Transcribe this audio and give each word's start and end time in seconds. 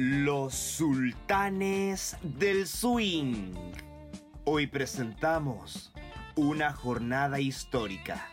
Los 0.00 0.54
sultanes 0.54 2.16
del 2.22 2.68
swing. 2.68 3.52
Hoy 4.44 4.68
presentamos 4.68 5.92
una 6.36 6.72
jornada 6.72 7.40
histórica. 7.40 8.24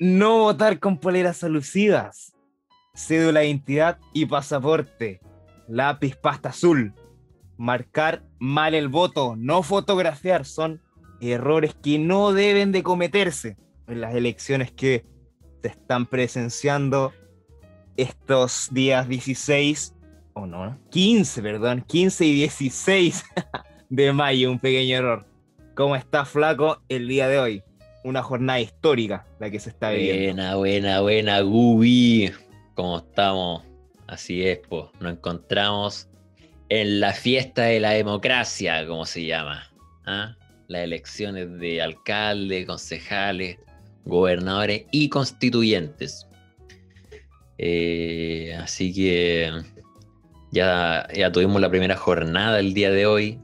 No 0.00 0.38
votar 0.40 0.80
con 0.80 0.98
poleras 0.98 1.44
alusivas. 1.44 2.32
Cédula 2.92 3.38
de 3.38 3.50
identidad 3.50 4.00
y 4.12 4.26
pasaporte. 4.26 5.20
Lápiz 5.68 6.16
pasta 6.16 6.48
azul. 6.48 6.92
Marcar 7.56 8.24
mal 8.40 8.74
el 8.74 8.88
voto. 8.88 9.36
No 9.36 9.62
fotografiar. 9.62 10.44
Son 10.44 10.82
errores 11.20 11.74
que 11.74 11.98
no 11.98 12.32
deben 12.32 12.72
de 12.72 12.82
cometerse 12.82 13.56
en 13.86 14.00
las 14.00 14.14
elecciones 14.14 14.72
que 14.72 15.04
se 15.62 15.68
están 15.68 16.06
presenciando 16.06 17.12
estos 17.96 18.68
días 18.72 19.08
16, 19.08 19.94
o 20.32 20.46
no, 20.46 20.78
15, 20.90 21.42
perdón, 21.42 21.84
15 21.86 22.24
y 22.24 22.34
16 22.34 23.24
de 23.90 24.12
mayo, 24.12 24.50
un 24.50 24.58
pequeño 24.58 24.96
error. 24.96 25.26
¿Cómo 25.74 25.96
está 25.96 26.24
Flaco 26.24 26.82
el 26.88 27.08
día 27.08 27.28
de 27.28 27.38
hoy? 27.38 27.62
Una 28.04 28.22
jornada 28.22 28.60
histórica 28.60 29.26
la 29.38 29.50
que 29.50 29.60
se 29.60 29.70
está 29.70 29.90
viviendo. 29.90 30.42
Buena, 30.42 30.56
buena, 30.56 31.00
buena, 31.00 31.40
Gubi. 31.40 32.32
¿Cómo 32.74 32.98
estamos? 32.98 33.64
Así 34.06 34.46
es, 34.46 34.60
pues, 34.68 34.86
nos 35.00 35.12
encontramos 35.12 36.08
en 36.68 37.00
la 37.00 37.12
fiesta 37.12 37.62
de 37.62 37.80
la 37.80 37.90
democracia, 37.90 38.86
como 38.86 39.04
se 39.04 39.26
llama. 39.26 39.70
¿Ah? 40.06 40.36
Las 40.70 40.84
elecciones 40.84 41.58
de 41.58 41.82
alcaldes, 41.82 42.64
concejales, 42.64 43.58
gobernadores 44.04 44.84
y 44.92 45.08
constituyentes. 45.08 46.28
Eh, 47.58 48.56
así 48.56 48.94
que 48.94 49.50
ya, 50.52 51.08
ya 51.12 51.32
tuvimos 51.32 51.60
la 51.60 51.70
primera 51.70 51.96
jornada 51.96 52.60
el 52.60 52.72
día 52.72 52.92
de 52.92 53.04
hoy. 53.04 53.40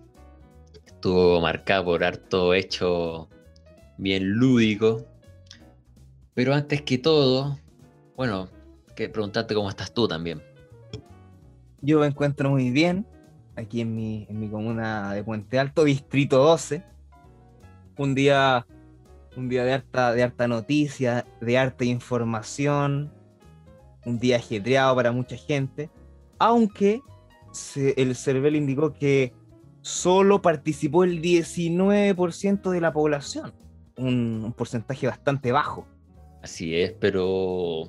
Estuvo 0.87 1.41
marcada 1.41 1.85
por 1.85 2.05
harto 2.05 2.55
hecho 2.55 3.29
bien 3.99 4.35
lúdico. 4.35 5.05
Pero 6.33 6.55
antes 6.55 6.83
que 6.83 6.97
todo, 6.97 7.59
bueno, 8.15 8.49
que 8.95 9.09
preguntarte 9.09 9.53
cómo 9.53 9.69
estás 9.69 9.93
tú 9.93 10.07
también. 10.07 10.41
Yo 11.81 11.99
me 11.99 12.07
encuentro 12.07 12.51
muy 12.51 12.71
bien 12.71 13.05
aquí 13.57 13.81
en 13.81 13.97
mi, 13.97 14.29
en 14.31 14.39
mi 14.39 14.49
comuna 14.49 15.13
de 15.13 15.25
Puente 15.25 15.59
Alto, 15.59 15.83
Distrito 15.83 16.39
12 16.39 16.95
un 17.99 18.15
día, 18.15 18.67
un 19.37 19.49
día 19.49 19.65
de 19.65 19.73
harta, 19.73 20.13
de 20.13 20.49
noticia, 20.49 21.27
de 21.41 21.59
harta 21.59 21.85
información, 21.85 23.13
un 24.05 24.19
día 24.19 24.37
ajetreado 24.37 24.95
para 24.95 25.13
mucha 25.13 25.37
gente, 25.37 25.91
aunque 26.39 27.01
el 27.97 28.15
CERVEL 28.15 28.57
indicó 28.57 28.93
que 28.93 29.33
solo 29.81 30.43
participó 30.43 31.05
el 31.05 31.23
19% 31.23 32.71
de 32.71 32.81
la 32.81 32.93
población, 32.93 33.55
un, 33.97 34.55
porcentaje 34.57 35.07
bastante 35.07 35.53
bajo. 35.53 35.87
Así 36.43 36.77
es, 36.77 36.93
pero 36.93 37.89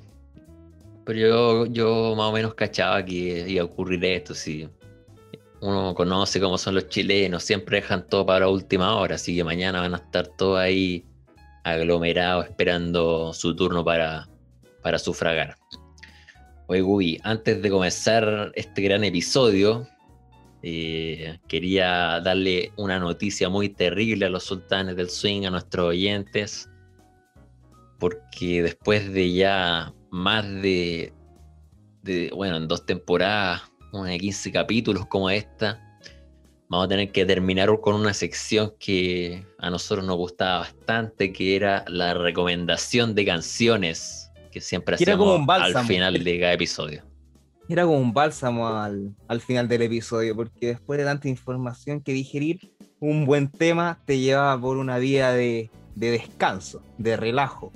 pero 1.04 1.18
yo, 1.18 1.66
yo 1.66 2.14
más 2.16 2.26
o 2.26 2.32
menos 2.32 2.54
cachaba 2.54 3.02
que 3.04 3.48
iba 3.48 3.62
a 3.62 3.64
ocurrir 3.64 4.04
esto, 4.04 4.34
sí 4.34 4.68
uno 5.60 5.94
conoce 5.94 6.40
cómo 6.40 6.58
son 6.58 6.74
los 6.74 6.88
chilenos, 6.88 7.42
siempre 7.42 7.80
dejan 7.80 8.08
todo 8.08 8.24
para 8.26 8.40
la 8.40 8.48
última 8.48 8.96
hora, 8.96 9.16
así 9.16 9.34
que 9.34 9.44
mañana 9.44 9.80
van 9.80 9.94
a 9.94 9.98
estar 9.98 10.28
todos 10.28 10.58
ahí 10.58 11.04
aglomerados 11.64 12.46
esperando 12.46 13.32
su 13.32 13.54
turno 13.54 13.84
para, 13.84 14.28
para 14.82 14.98
sufragar. 14.98 15.56
Oye, 16.66 16.80
Gubi, 16.82 17.20
antes 17.22 17.62
de 17.62 17.70
comenzar 17.70 18.52
este 18.54 18.82
gran 18.82 19.02
episodio, 19.04 19.88
eh, 20.62 21.38
quería 21.46 22.20
darle 22.20 22.72
una 22.76 22.98
noticia 22.98 23.48
muy 23.48 23.68
terrible 23.68 24.26
a 24.26 24.30
los 24.30 24.44
sultanes 24.44 24.96
del 24.96 25.08
swing, 25.08 25.46
a 25.46 25.50
nuestros 25.50 25.88
oyentes, 25.88 26.68
porque 27.98 28.62
después 28.62 29.12
de 29.12 29.32
ya 29.32 29.92
más 30.10 30.44
de, 30.44 31.12
de 32.02 32.30
bueno, 32.34 32.56
en 32.56 32.68
dos 32.68 32.84
temporadas 32.86 33.62
una 33.92 34.10
de 34.10 34.18
15 34.18 34.52
capítulos 34.52 35.06
como 35.06 35.30
esta, 35.30 35.80
vamos 36.68 36.86
a 36.86 36.88
tener 36.88 37.10
que 37.12 37.24
terminar 37.24 37.68
con 37.80 37.94
una 37.94 38.12
sección 38.12 38.74
que 38.78 39.44
a 39.58 39.70
nosotros 39.70 40.06
nos 40.06 40.16
gustaba 40.16 40.60
bastante, 40.60 41.32
que 41.32 41.56
era 41.56 41.84
la 41.88 42.14
recomendación 42.14 43.14
de 43.14 43.24
canciones 43.24 44.30
que 44.52 44.60
siempre 44.60 44.94
hacíamos 44.94 45.48
al 45.48 45.84
final 45.86 46.22
de 46.22 46.40
cada 46.40 46.52
episodio. 46.52 47.02
Era 47.68 47.84
como 47.84 47.98
un 47.98 48.14
bálsamo 48.14 48.66
al, 48.66 49.40
final 49.40 49.68
del 49.68 49.82
episodio, 49.82 50.34
porque 50.34 50.68
después 50.68 50.98
de 50.98 51.04
tanta 51.04 51.28
información 51.28 52.00
que 52.00 52.12
digerir, 52.12 52.72
un 52.98 53.26
buen 53.26 53.48
tema 53.48 53.98
te 54.06 54.18
llevaba 54.18 54.58
por 54.58 54.78
una 54.78 54.98
vía 54.98 55.32
de, 55.32 55.70
descanso, 55.94 56.82
de 56.96 57.16
relajo. 57.16 57.70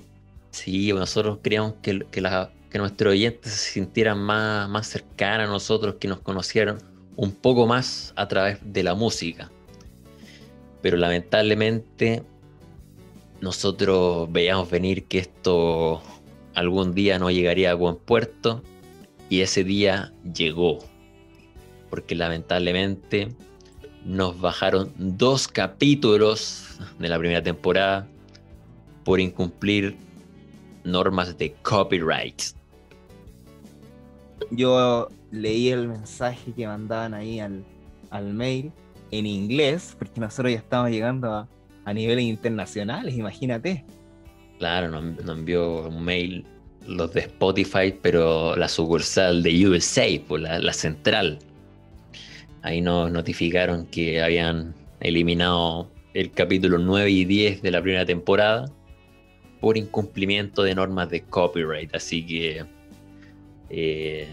Sí, 0.51 0.93
nosotros 0.93 1.39
creíamos 1.43 1.75
que, 1.83 2.07
que 2.11 2.23
la, 2.23 2.51
que 2.73 2.79
nuestros 2.79 3.13
oyentes 3.13 3.53
se 3.53 3.73
sintieran 3.73 4.19
más, 4.19 4.67
más 4.67 4.87
cercanos 4.87 5.47
a 5.47 5.53
nosotros, 5.53 5.97
que 6.01 6.09
nos 6.09 6.21
conocieran 6.21 6.79
un 7.17 7.33
poco 7.33 7.67
más 7.67 8.15
a 8.17 8.27
través 8.29 8.61
de 8.63 8.83
la 8.83 8.95
música. 8.95 9.51
Pero 10.81 10.97
lamentablemente 10.97 12.23
nosotros 13.43 14.33
veíamos 14.33 14.71
venir 14.71 15.05
que 15.05 15.19
esto 15.19 16.03
algún 16.55 16.95
día 16.95 17.19
no 17.19 17.31
llegaría 17.31 17.73
a 17.73 17.75
buen 17.75 17.97
puerto 17.97 18.63
y 19.29 19.43
ese 19.43 19.65
día 19.65 20.15
llegó. 20.35 20.79
Porque 21.91 22.15
lamentablemente 22.15 23.37
nos 24.07 24.41
bajaron 24.41 24.95
dos 24.97 25.47
capítulos 25.47 26.79
de 26.99 27.11
la 27.11 27.19
primera 27.19 27.43
temporada 27.43 28.09
por 29.05 29.21
incumplir 29.21 29.95
normas 30.85 31.37
de 31.37 31.53
copyright 31.63 32.62
yo 34.51 35.09
leí 35.31 35.69
el 35.69 35.89
mensaje 35.89 36.53
que 36.53 36.67
mandaban 36.67 37.15
ahí 37.15 37.41
al, 37.41 37.65
mail 38.35 38.73
en 39.11 39.27
inglés, 39.27 39.97
porque 39.99 40.21
nosotros 40.21 40.53
ya 40.53 40.59
estamos 40.59 40.91
llegando 40.91 41.33
a, 41.33 41.49
a 41.85 41.95
niveles 41.95 42.25
internacionales, 42.25 43.15
imagínate. 43.15 43.85
Claro, 44.59 44.89
nos, 44.89 45.29
envió 45.29 45.89
un 45.89 46.05
mail 46.05 46.45
los 46.87 47.13
de 47.13 47.21
Spotify, 47.21 47.95
pero 48.01 48.57
la 48.57 48.69
sucursal 48.69 49.43
de 49.43 49.67
USA, 49.67 50.07
pues 50.27 50.43
la, 50.43 50.59
la 50.59 50.73
central. 50.73 51.39
Ahí 52.63 52.81
nos 52.81 53.11
notificaron 53.11 53.87
que 53.87 54.23
habían 54.23 54.75
eliminado 55.01 55.91
el 56.15 56.31
capítulo 56.31 56.79
9 56.79 57.11
y 57.11 57.25
10 57.25 57.63
de 57.63 57.71
la 57.71 57.83
primera 57.83 58.05
temporada 58.05 58.71
por 59.61 59.77
incumplimiento 59.77 60.63
de 60.63 60.75
normas 60.75 61.09
de 61.11 61.23
copyright. 61.23 61.95
Así 61.95 62.25
que 62.27 62.65
eh, 63.73 64.29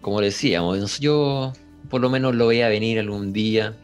como 0.00 0.20
decíamos, 0.20 1.00
yo 1.00 1.52
por 1.90 2.00
lo 2.00 2.08
menos 2.08 2.34
lo 2.34 2.46
veía 2.46 2.68
venir 2.68 3.00
algún 3.00 3.32
día, 3.32 3.74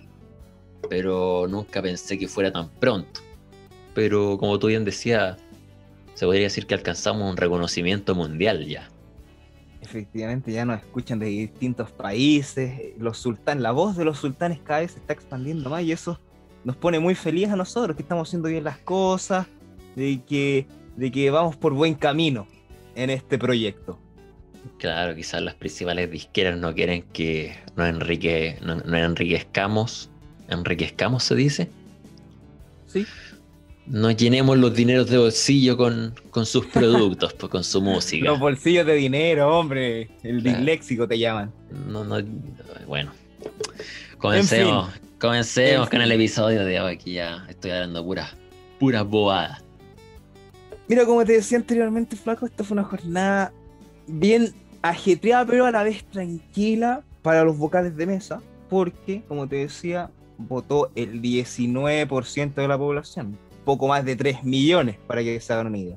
pero 0.89 1.47
nunca 1.49 1.83
pensé 1.83 2.17
que 2.17 2.29
fuera 2.29 2.53
tan 2.53 2.69
pronto. 2.69 3.21
Pero 3.93 4.39
como 4.39 4.59
tú 4.59 4.69
bien 4.69 4.85
decías, 4.85 5.37
se 6.15 6.25
podría 6.25 6.45
decir 6.45 6.67
que 6.67 6.75
alcanzamos 6.75 7.29
un 7.29 7.37
reconocimiento 7.37 8.15
mundial 8.15 8.67
ya. 8.67 8.89
Efectivamente, 9.81 10.53
ya 10.53 10.65
nos 10.65 10.79
escuchan 10.79 11.19
de 11.19 11.27
distintos 11.27 11.91
países, 11.91 12.95
los 12.99 13.19
sultanes, 13.19 13.63
la 13.63 13.73
voz 13.73 13.97
de 13.97 14.05
los 14.05 14.19
sultanes 14.19 14.61
cada 14.63 14.81
vez 14.81 14.93
se 14.93 15.01
está 15.01 15.13
expandiendo 15.13 15.69
más 15.71 15.83
y 15.83 15.91
eso 15.91 16.21
nos 16.63 16.77
pone 16.77 17.01
muy 17.01 17.17
felices 17.17 17.51
a 17.51 17.57
nosotros, 17.57 17.97
que 17.97 18.03
estamos 18.03 18.29
haciendo 18.29 18.49
bien 18.49 18.63
las 18.63 18.79
cosas, 18.79 19.49
de 19.97 20.23
que, 20.25 20.69
de 20.97 21.11
que 21.11 21.31
vamos 21.33 21.57
por 21.57 21.73
buen 21.73 21.95
camino 21.95 22.47
en 22.95 23.11
este 23.11 23.39
proyecto. 23.39 23.99
Claro, 24.79 25.15
quizás 25.15 25.43
las 25.43 25.55
principales 25.55 26.11
disqueras 26.11 26.59
no 26.59 26.75
quieren 26.75 27.03
que 27.13 27.57
nos, 27.77 27.89
enrique, 27.89 28.59
no, 28.63 28.97
enriquezcamos. 28.97 30.11
¿Enriquezcamos 30.49 31.25
se 31.25 31.35
dice? 31.35 31.71
Sí. 32.87 33.07
Nos 33.87 34.17
llenemos 34.17 34.59
los 34.59 34.75
dineros 34.75 35.09
de 35.09 35.19
bolsillo 35.19 35.77
con, 35.77 36.15
sus 36.45 36.67
productos, 36.73 37.33
pues, 37.35 37.51
con 37.51 37.65
su 37.65 37.81
música. 37.81 38.25
Los 38.25 38.39
bolsillos 38.39 38.87
de 38.87 38.95
dinero, 38.95 39.57
hombre. 39.57 40.11
El 40.23 40.43
disléxico 40.43 41.07
te 41.07 41.19
llaman. 41.19 41.53
No, 41.89 42.05
no, 42.05 42.17
bueno. 42.87 43.13
Comencemos, 44.19 44.91
comencemos 45.19 45.89
con 45.89 46.01
el 46.01 46.13
episodio 46.13 46.65
de 46.65 46.81
hoy, 46.81 46.97
que 46.97 47.13
ya 47.13 47.45
estoy 47.49 47.73
hablando 47.73 48.05
puras 48.05 48.37
pura 48.79 49.03
bobadas. 49.03 49.63
Mira, 50.89 51.07
como 51.07 51.25
te 51.25 51.35
decía 51.35 51.59
anteriormente, 51.59 52.17
Flaco, 52.17 52.47
esta 52.47 52.65
fue 52.65 52.75
una 52.75 52.85
jornada 52.85 53.53
bien 54.13 54.55
ajetreada, 54.83 55.47
pero 55.47 55.67
a 55.67 55.71
la 55.71 55.83
vez 55.83 56.05
tranquila 56.05 57.03
para 57.23 57.45
los 57.45 57.57
vocales 57.57 57.97
de 57.97 58.07
mesa, 58.07 58.43
porque, 58.69 59.23
como 59.29 59.49
te 59.49 59.57
decía, 59.57 60.11
votó 60.39 60.91
el 60.95 61.23
19% 61.23 62.55
de 62.55 62.69
la 62.69 62.79
población. 62.79 63.39
poco 63.65 63.87
más 63.87 64.05
de 64.05 64.17
3 64.17 64.43
millones, 64.43 64.97
para 65.07 65.23
que 65.23 65.39
se 65.39 65.53
hagan 65.53 65.69
una 65.69 65.79
idea. 65.79 65.97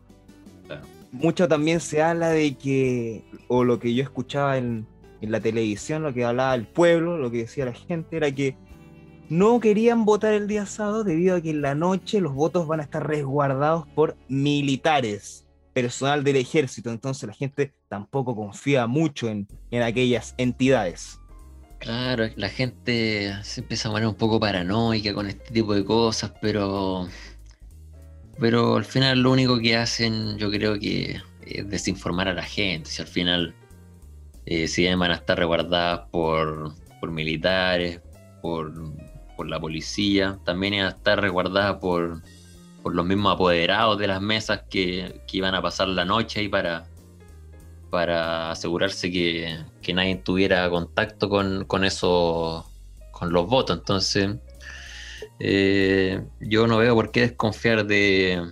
Mucho 1.12 1.48
también 1.48 1.80
se 1.80 2.04
habla 2.04 2.30
de 2.30 2.54
que, 2.56 3.24
o 3.48 3.64
lo 3.64 3.80
que 3.80 3.96
yo 3.96 4.04
escuchaba 4.04 4.58
en, 4.58 4.86
en 5.22 5.32
la 5.32 5.40
televisión, 5.40 6.04
lo 6.04 6.14
que 6.14 6.26
hablaba 6.26 6.54
el 6.54 6.68
pueblo, 6.68 7.18
lo 7.18 7.32
que 7.32 7.38
decía 7.38 7.66
la 7.66 7.74
gente, 7.74 8.18
era 8.18 8.32
que 8.32 8.56
no 9.30 9.60
querían 9.60 10.06
votar 10.06 10.34
el 10.34 10.48
día 10.48 10.68
sábado 10.68 11.04
debido 11.04 11.38
a 11.38 11.42
que 11.42 11.50
en 11.50 11.64
la 11.64 11.74
noche 11.74 12.22
los 12.22 12.36
votos 12.36 12.68
van 12.68 12.82
a 12.82 12.84
estar 12.84 13.08
resguardados 13.08 13.88
por 13.88 14.16
militares, 14.28 15.45
personal 15.76 16.24
del 16.24 16.38
ejército. 16.38 16.90
Entonces 16.90 17.28
la 17.28 17.34
gente 17.36 17.74
tampoco 17.90 18.34
confía 18.34 18.88
mucho 18.88 19.30
en, 19.30 19.46
en 19.72 19.84
aquellas 19.84 20.34
entidades. 20.38 21.20
Claro, 21.80 22.30
la 22.38 22.48
gente 22.50 23.36
se 23.44 23.60
empieza 23.60 23.90
a 23.90 23.92
poner 23.92 24.08
un 24.08 24.16
poco 24.16 24.40
paranoica 24.40 25.14
con 25.14 25.28
este 25.28 25.52
tipo 25.52 25.76
de 25.76 25.84
cosas, 25.84 26.32
pero. 26.42 27.08
Pero 28.40 28.78
al 28.78 28.86
final 28.86 29.22
lo 29.22 29.32
único 29.32 29.60
que 29.60 29.78
hacen, 29.78 30.38
yo 30.38 30.50
creo 30.50 30.80
que 30.80 31.22
es 31.46 31.70
desinformar 31.70 32.30
a 32.30 32.34
la 32.34 32.44
gente. 32.44 32.90
Si 32.90 33.02
al 33.02 33.08
final, 33.08 33.54
eh, 34.46 34.68
si 34.68 34.88
van 34.96 35.12
a 35.12 35.16
estar 35.16 35.38
resguardadas 35.38 36.10
por, 36.12 36.74
por 37.00 37.12
militares, 37.12 38.02
por 38.42 38.74
por 39.36 39.48
la 39.48 39.60
policía, 39.60 40.40
también 40.44 40.76
iba 40.76 40.88
a 40.88 40.92
estar 40.92 41.20
resguardada 41.20 41.80
por, 41.80 42.22
por 42.86 42.94
los 42.94 43.04
mismos 43.04 43.34
apoderados 43.34 43.98
de 43.98 44.06
las 44.06 44.22
mesas 44.22 44.62
que, 44.70 45.20
iban 45.32 45.56
a 45.56 45.62
pasar 45.64 45.88
la 45.88 46.06
noche 46.06 46.42
ahí 46.42 46.48
para, 46.48 46.86
para 47.90 48.52
asegurarse 48.52 49.12
que, 49.12 49.66
nadie 49.92 50.18
tuviera 50.18 50.70
contacto 50.70 51.28
con, 51.28 51.66
con 51.66 51.84
eso, 51.84 52.70
con 53.10 53.34
los 53.34 53.48
votos. 53.48 53.80
Entonces, 53.80 54.36
eh, 55.40 56.24
yo 56.40 56.68
no 56.68 56.78
veo 56.78 56.94
por 56.94 57.10
qué 57.10 57.22
desconfiar 57.22 57.88
de, 57.88 58.52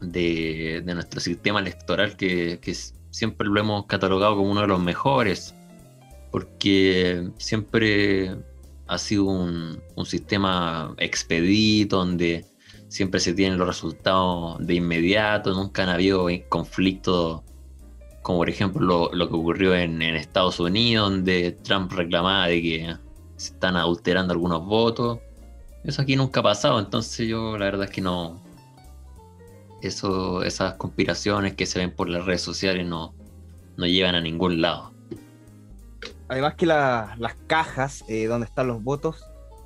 de, 0.00 0.82
nuestro 0.94 1.20
sistema 1.20 1.60
electoral 1.60 2.16
que, 2.16 2.58
que, 2.58 2.74
siempre 3.10 3.48
lo 3.48 3.60
hemos 3.60 3.84
catalogado 3.84 4.34
como 4.34 4.50
uno 4.50 4.62
de 4.62 4.68
los 4.68 4.80
mejores, 4.80 5.54
porque 6.30 7.28
siempre 7.36 8.34
ha 8.86 8.96
sido 8.96 9.24
un, 9.24 9.78
sistema 10.06 10.94
expedito 10.96 11.98
donde 11.98 12.46
siempre 12.94 13.18
se 13.18 13.34
tienen 13.34 13.58
los 13.58 13.66
resultados 13.66 14.64
de 14.64 14.74
inmediato, 14.74 15.52
nunca 15.52 15.82
han 15.82 15.88
habido 15.88 16.28
conflictos 16.48 17.42
como 18.22 18.38
por 18.38 18.48
ejemplo 18.48 19.10
lo, 19.12 19.28
que 19.28 19.34
ocurrió 19.34 19.74
en, 19.74 20.00
Estados 20.00 20.60
Unidos, 20.60 21.10
donde 21.10 21.50
Trump 21.64 21.90
reclamaba 21.90 22.46
de 22.46 22.62
que 22.62 22.96
se 23.34 23.52
están 23.52 23.76
adulterando 23.76 24.32
algunos 24.32 24.64
votos. 24.64 25.18
Eso 25.82 26.02
aquí 26.02 26.14
nunca 26.14 26.38
ha 26.38 26.44
pasado, 26.44 26.78
entonces 26.78 27.26
yo 27.26 27.58
la 27.58 27.64
verdad 27.64 27.86
es 27.86 27.90
que 27.90 28.00
no... 28.00 28.40
Eso, 29.82 30.44
esas 30.44 30.74
conspiraciones 30.74 31.54
que 31.54 31.66
se 31.66 31.80
ven 31.80 31.90
por 31.90 32.08
las 32.08 32.24
redes 32.24 32.42
sociales 32.42 32.86
no, 32.86 33.12
no 33.76 33.86
llevan 33.86 34.14
a 34.14 34.20
ningún 34.20 34.62
lado. 34.62 34.92
Además 36.28 36.54
que 36.54 36.66
las 36.66 37.34
cajas 37.48 38.04
eh, 38.06 38.26
donde 38.26 38.46
están 38.46 38.68
los 38.68 38.84
votos 38.84 39.24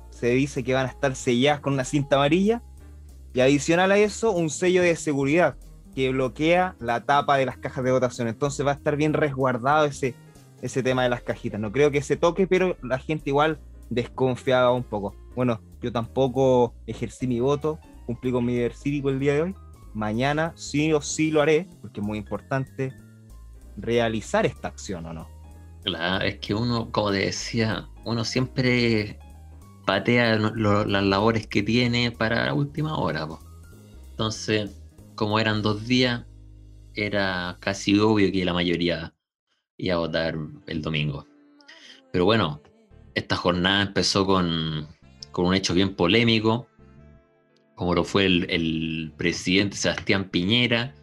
se 0.09 0.31
dice 0.31 0.63
que 0.63 0.73
van 0.73 0.87
a 0.87 0.89
estar 0.89 1.15
selladas 1.15 1.61
con 1.61 1.73
una 1.73 1.85
cinta 1.85 2.15
amarilla 2.15 2.63
y 3.33 3.41
adicional 3.41 3.91
a 3.91 3.97
eso 3.97 4.31
un 4.31 4.49
sello 4.49 4.81
de 4.81 4.95
seguridad 4.95 5.55
que 5.95 6.11
bloquea 6.11 6.75
la 6.79 7.05
tapa 7.05 7.37
de 7.37 7.45
las 7.45 7.57
cajas 7.57 7.83
de 7.83 7.91
votación. 7.91 8.27
Entonces 8.27 8.65
va 8.65 8.71
a 8.71 8.75
estar 8.75 8.95
bien 8.95 9.13
resguardado 9.13 9.85
ese, 9.85 10.15
ese 10.61 10.83
tema 10.83 11.03
de 11.03 11.09
las 11.09 11.21
cajitas. 11.21 11.59
No 11.59 11.71
creo 11.71 11.91
que 11.91 12.01
se 12.01 12.15
toque, 12.15 12.47
pero 12.47 12.77
la 12.81 12.99
gente 12.99 13.29
igual 13.29 13.59
desconfiaba 13.89 14.71
un 14.71 14.83
poco. 14.83 15.15
Bueno, 15.35 15.61
yo 15.81 15.91
tampoco 15.91 16.73
ejercí 16.87 17.27
mi 17.27 17.39
voto, 17.39 17.79
cumplí 18.05 18.31
con 18.31 18.45
mi 18.45 18.55
deber 18.55 18.73
cívico 18.73 19.09
el 19.09 19.19
día 19.19 19.33
de 19.33 19.41
hoy. 19.43 19.55
Mañana 19.93 20.53
sí 20.55 20.93
o 20.93 21.01
sí 21.01 21.31
lo 21.31 21.41
haré, 21.41 21.67
porque 21.81 21.99
es 21.99 22.05
muy 22.05 22.17
importante 22.17 22.93
realizar 23.77 24.45
esta 24.45 24.67
acción 24.67 25.05
o 25.05 25.13
no. 25.13 25.27
Claro, 25.83 26.25
es 26.25 26.39
que 26.39 26.53
uno, 26.53 26.91
como 26.91 27.11
decía, 27.11 27.87
uno 28.05 28.23
siempre 28.25 29.17
patea 29.89 30.37
las 30.37 31.03
labores 31.03 31.47
que 31.47 31.63
tiene 31.63 32.11
para 32.11 32.45
la 32.45 32.53
última 32.53 32.95
hora. 32.99 33.27
Entonces, 34.11 34.69
como 35.15 35.39
eran 35.39 35.63
dos 35.63 35.87
días, 35.87 36.27
era 36.93 37.57
casi 37.59 37.97
obvio 37.97 38.31
que 38.31 38.45
la 38.45 38.53
mayoría 38.53 39.15
iba 39.77 39.95
a 39.95 39.97
votar 39.97 40.37
el 40.67 40.83
domingo. 40.83 41.25
Pero 42.11 42.23
bueno, 42.25 42.61
esta 43.15 43.35
jornada 43.35 43.81
empezó 43.81 44.27
con, 44.27 44.87
un 45.35 45.53
hecho 45.55 45.73
bien 45.73 45.95
polémico, 45.95 46.67
como 47.73 47.95
lo 47.95 48.03
fue 48.03 48.27
el, 48.27 48.45
el 48.51 49.11
presidente 49.17 49.75
Sebastián 49.75 50.29
Piñera, 50.29 50.93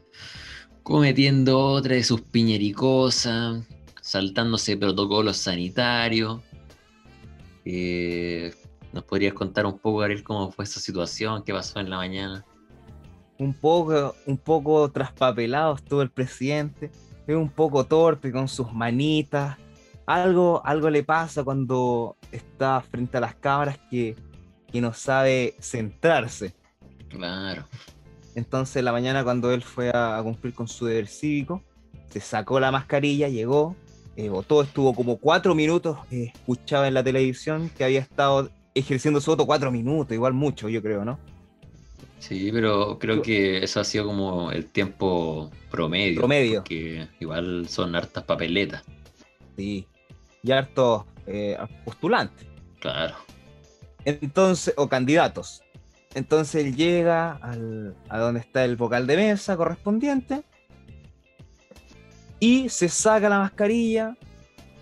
cometiendo 0.85 1.59
otra 1.59 1.97
de 1.97 2.05
sus 2.05 2.21
piñericosas, 2.21 3.67
saltándose 4.01 4.77
protocolos 4.77 5.39
sanitarios. 5.39 6.41
Eh, 7.65 8.55
¿Nos 8.93 9.05
podrías 9.05 9.35
contar 9.35 9.67
un 9.67 9.79
poco, 9.79 10.03
Ariel, 10.03 10.23
cómo 10.23 10.51
fue 10.51 10.65
esa 10.65 10.81
situación? 10.81 11.43
¿Qué 11.43 11.53
pasó 11.53 11.81
en 11.81 11.91
la 11.91 11.97
mañana? 11.97 12.45
Un 13.39 13.53
poco, 13.53 14.15
un 14.27 14.39
poco 14.39 14.91
traspapelado 14.91 15.75
estuvo 15.75 16.01
el 16.03 16.11
presidente, 16.11 16.91
es 17.27 17.37
un 17.37 17.51
poco 17.51 17.85
torpe 17.85 18.33
con 18.33 18.49
sus 18.49 18.73
manitas. 18.73 19.57
Algo, 20.07 20.63
algo 20.65 20.89
le 20.89 21.03
pasa 21.03 21.45
cuando 21.45 22.17
está 22.31 22.81
frente 22.81 23.19
a 23.19 23.21
las 23.21 23.35
cámaras 23.35 23.79
que, 23.91 24.17
que 24.73 24.81
no 24.81 24.93
sabe 24.93 25.57
centrarse. 25.61 26.55
Claro. 27.09 27.65
Entonces, 28.35 28.85
la 28.85 28.93
mañana, 28.93 29.25
cuando 29.25 29.51
él 29.53 29.63
fue 29.63 29.91
a 29.93 30.21
cumplir 30.23 30.55
con 30.55 30.69
su 30.69 30.87
deber 30.87 31.09
cívico, 31.09 31.63
se 32.11 32.21
sacó 32.21 32.61
la 32.61 32.71
mascarilla, 32.71 33.29
llegó, 33.29 33.75
eh, 34.17 34.29
votó, 34.29 34.63
estuvo 34.63 34.95
como 34.95 35.19
cuatro 35.19 35.55
minutos, 35.55 35.99
eh, 36.11 36.33
escuchaba 36.35 36.89
en 36.89 36.95
la 36.95 37.03
televisión 37.03 37.71
que 37.77 37.85
había 37.85 38.01
estado 38.01 38.51
ejerciendo 38.79 39.21
su 39.21 39.31
voto 39.31 39.47
cuatro 39.47 39.71
minutos, 39.71 40.13
igual 40.13 40.35
mucho, 40.35 40.69
yo 40.69 40.83
creo, 40.83 41.05
¿no? 41.05 41.19
Sí, 42.19 42.51
pero 42.53 42.99
creo 42.99 43.23
que 43.23 43.63
eso 43.63 43.81
ha 43.81 43.85
sido 43.85 44.07
como 44.07 44.51
el 44.51 44.67
tiempo 44.67 45.51
promedio. 45.71 46.21
Promedio. 46.21 46.65
Que 46.65 47.09
igual 47.21 47.69
son 47.69 47.95
hartas 47.95 48.25
papeletas. 48.25 48.83
Sí, 49.57 49.87
y 50.43 50.53
hartos 50.53 51.05
eh, 51.27 51.57
postulantes. 51.85 52.47
Claro. 52.81 53.15
Entonces, 54.05 54.75
o 54.77 54.89
candidatos. 54.89 55.63
Entonces 56.15 56.65
él 56.65 56.75
llega 56.75 57.33
al, 57.33 57.95
a 58.09 58.19
donde 58.19 58.41
está 58.41 58.65
el 58.65 58.77
vocal 58.77 59.07
de 59.07 59.17
mesa 59.17 59.57
correspondiente 59.57 60.43
y 62.41 62.69
se 62.69 62.89
saca 62.89 63.29
la 63.29 63.39
mascarilla, 63.39 64.17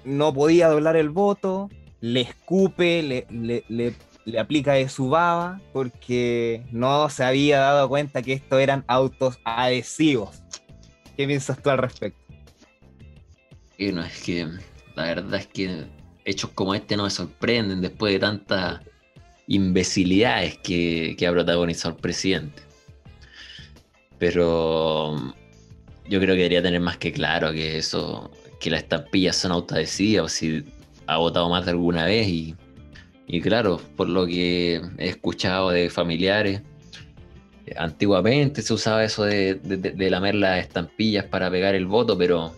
no 0.04 0.32
podía 0.32 0.68
doblar 0.68 0.96
el 0.96 1.10
voto, 1.10 1.70
le 2.04 2.20
escupe, 2.20 3.02
le, 3.02 3.64
le, 3.66 4.38
aplica 4.38 4.74
de 4.74 4.90
su 4.90 5.08
baba, 5.08 5.62
porque 5.72 6.62
no 6.70 7.08
se 7.08 7.24
había 7.24 7.60
dado 7.60 7.88
cuenta 7.88 8.20
que 8.20 8.34
esto 8.34 8.58
eran 8.58 8.84
autos 8.88 9.38
adhesivos. 9.42 10.42
¿Qué 11.16 11.26
piensas 11.26 11.62
tú 11.62 11.70
al 11.70 11.78
respecto? 11.78 12.20
no 13.78 14.04
es 14.04 14.22
que 14.22 14.46
la 14.94 15.04
verdad 15.04 15.40
es 15.40 15.46
que 15.46 15.86
hechos 16.26 16.50
como 16.50 16.74
este 16.74 16.94
no 16.94 17.04
me 17.04 17.10
sorprenden 17.10 17.80
después 17.80 18.12
de 18.12 18.18
tantas 18.18 18.80
imbecilidades 19.46 20.58
que, 20.58 21.16
que 21.18 21.26
ha 21.26 21.32
protagonizado 21.32 21.94
el 21.94 22.00
presidente. 22.02 22.62
Pero 24.18 25.34
yo 26.06 26.20
creo 26.20 26.34
que 26.34 26.42
debería 26.42 26.62
tener 26.62 26.80
más 26.80 26.98
que 26.98 27.12
claro 27.12 27.50
que 27.52 27.78
eso, 27.78 28.30
que 28.60 28.70
las 28.70 28.82
estampillas 28.82 29.36
son 29.36 29.52
autoadhesivas, 29.52 30.32
si 30.32 30.64
ha 31.06 31.16
votado 31.18 31.48
más 31.48 31.64
de 31.64 31.72
alguna 31.72 32.06
vez 32.06 32.28
y, 32.28 32.56
y 33.26 33.40
claro, 33.40 33.80
por 33.96 34.08
lo 34.08 34.26
que 34.26 34.80
he 34.98 35.08
escuchado 35.08 35.70
de 35.70 35.90
familiares, 35.90 36.62
antiguamente 37.76 38.62
se 38.62 38.74
usaba 38.74 39.04
eso 39.04 39.24
de, 39.24 39.54
de, 39.54 40.10
lamer 40.10 40.34
las 40.34 40.60
estampillas 40.60 41.24
para 41.24 41.50
pegar 41.50 41.74
el 41.74 41.86
voto, 41.86 42.16
pero, 42.18 42.54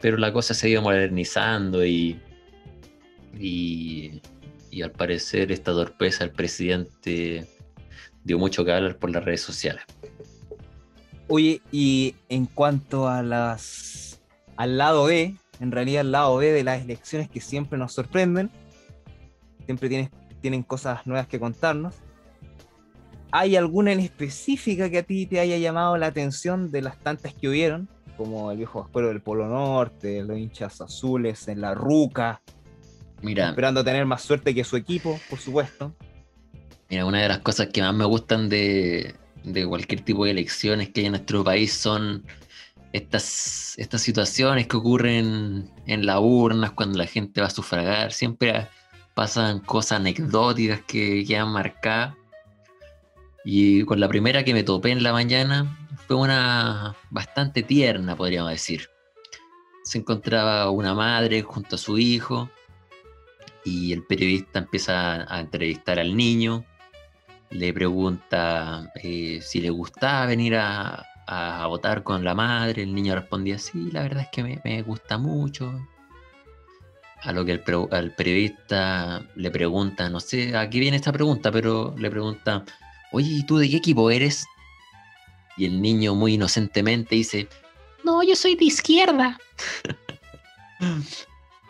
pero 0.00 0.18
la 0.18 0.32
cosa 0.32 0.54
se 0.54 0.66
ha 0.66 0.70
ido 0.70 0.82
modernizando 0.82 1.84
y, 1.84 2.20
y, 3.38 4.20
al 4.82 4.92
parecer 4.92 5.52
esta 5.52 5.72
torpeza 5.72 6.24
del 6.24 6.34
presidente 6.34 7.46
dio 8.24 8.38
mucho 8.38 8.64
que 8.64 8.72
hablar 8.72 8.98
por 8.98 9.10
las 9.10 9.24
redes 9.24 9.40
sociales. 9.40 9.82
Oye, 11.28 11.62
y 11.70 12.14
en 12.28 12.46
cuanto 12.46 13.08
a 13.08 13.22
las 13.22 14.20
al 14.56 14.76
lado 14.76 15.04
B, 15.04 15.34
en 15.62 15.70
realidad 15.70 16.00
el 16.00 16.10
lado 16.10 16.36
B 16.38 16.50
de 16.50 16.64
las 16.64 16.82
elecciones 16.82 17.30
que 17.30 17.40
siempre 17.40 17.78
nos 17.78 17.92
sorprenden, 17.92 18.50
siempre 19.64 19.88
tienen, 19.88 20.10
tienen 20.40 20.64
cosas 20.64 21.06
nuevas 21.06 21.28
que 21.28 21.38
contarnos. 21.38 21.94
¿Hay 23.30 23.54
alguna 23.54 23.92
en 23.92 24.00
específica 24.00 24.90
que 24.90 24.98
a 24.98 25.02
ti 25.04 25.24
te 25.24 25.38
haya 25.38 25.56
llamado 25.58 25.96
la 25.96 26.06
atención 26.06 26.72
de 26.72 26.82
las 26.82 26.98
tantas 26.98 27.32
que 27.32 27.48
hubieron? 27.48 27.88
Como 28.16 28.50
el 28.50 28.58
viejo 28.58 28.80
Vascuero 28.80 29.06
del 29.08 29.20
Polo 29.20 29.46
Norte, 29.46 30.24
los 30.24 30.36
hinchas 30.36 30.80
azules 30.80 31.46
en 31.46 31.60
la 31.60 31.74
Ruca. 31.74 32.42
Mira. 33.22 33.50
Esperando 33.50 33.84
tener 33.84 34.04
más 34.04 34.22
suerte 34.22 34.52
que 34.52 34.64
su 34.64 34.76
equipo, 34.76 35.20
por 35.30 35.38
supuesto. 35.38 35.94
Mira, 36.90 37.06
una 37.06 37.22
de 37.22 37.28
las 37.28 37.38
cosas 37.38 37.68
que 37.68 37.80
más 37.82 37.94
me 37.94 38.04
gustan 38.04 38.48
de, 38.48 39.14
de 39.44 39.64
cualquier 39.64 40.00
tipo 40.00 40.24
de 40.24 40.32
elecciones 40.32 40.88
que 40.88 41.00
hay 41.00 41.06
en 41.06 41.12
nuestro 41.12 41.44
país 41.44 41.72
son 41.72 42.24
estas, 42.92 43.74
estas 43.78 44.02
situaciones 44.02 44.66
que 44.66 44.76
ocurren 44.76 45.70
en 45.86 46.06
las 46.06 46.18
urnas 46.20 46.72
cuando 46.72 46.98
la 46.98 47.06
gente 47.06 47.40
va 47.40 47.48
a 47.48 47.50
sufragar. 47.50 48.12
Siempre 48.12 48.68
pasan 49.14 49.60
cosas 49.60 50.00
anecdóticas 50.00 50.80
que 50.82 51.24
quedan 51.24 51.50
marcadas. 51.50 52.14
Y 53.44 53.84
con 53.84 53.98
la 53.98 54.08
primera 54.08 54.44
que 54.44 54.54
me 54.54 54.62
topé 54.62 54.90
en 54.90 55.02
la 55.02 55.12
mañana 55.12 55.76
fue 56.06 56.16
una 56.16 56.94
bastante 57.10 57.62
tierna, 57.62 58.16
podríamos 58.16 58.52
decir. 58.52 58.88
Se 59.84 59.98
encontraba 59.98 60.70
una 60.70 60.94
madre 60.94 61.42
junto 61.42 61.74
a 61.76 61.78
su 61.78 61.98
hijo 61.98 62.48
y 63.64 63.92
el 63.92 64.04
periodista 64.04 64.60
empieza 64.60 65.26
a 65.32 65.40
entrevistar 65.40 65.98
al 65.98 66.16
niño 66.16 66.64
le 67.52 67.72
pregunta 67.72 68.90
eh, 69.02 69.40
si 69.42 69.60
le 69.60 69.70
gustaba 69.70 70.26
venir 70.26 70.56
a, 70.56 71.06
votar 71.66 72.02
con 72.02 72.24
la 72.24 72.34
madre. 72.34 72.82
El 72.82 72.94
niño 72.94 73.14
respondía, 73.14 73.58
sí, 73.58 73.90
la 73.90 74.02
verdad 74.02 74.22
es 74.22 74.28
que 74.30 74.60
me, 74.64 74.82
gusta 74.82 75.18
mucho. 75.18 75.72
A 77.22 77.32
lo 77.32 77.44
que 77.44 77.52
el, 77.52 77.60
periodista 78.14 79.24
le 79.36 79.50
pregunta, 79.50 80.08
no 80.08 80.18
sé, 80.18 80.56
aquí 80.56 80.80
viene 80.80 80.96
esta 80.96 81.12
pregunta, 81.12 81.52
pero 81.52 81.94
le 81.96 82.10
pregunta, 82.10 82.64
oye, 83.12 83.30
¿y 83.30 83.46
tú 83.46 83.58
de 83.58 83.70
qué 83.70 83.76
equipo 83.76 84.10
eres? 84.10 84.44
Y 85.56 85.66
el 85.66 85.80
niño 85.80 86.14
muy 86.14 86.34
inocentemente 86.34 87.14
dice, 87.14 87.48
no, 88.04 88.22
yo 88.22 88.34
soy 88.34 88.56
de 88.56 88.64
izquierda. 88.64 89.38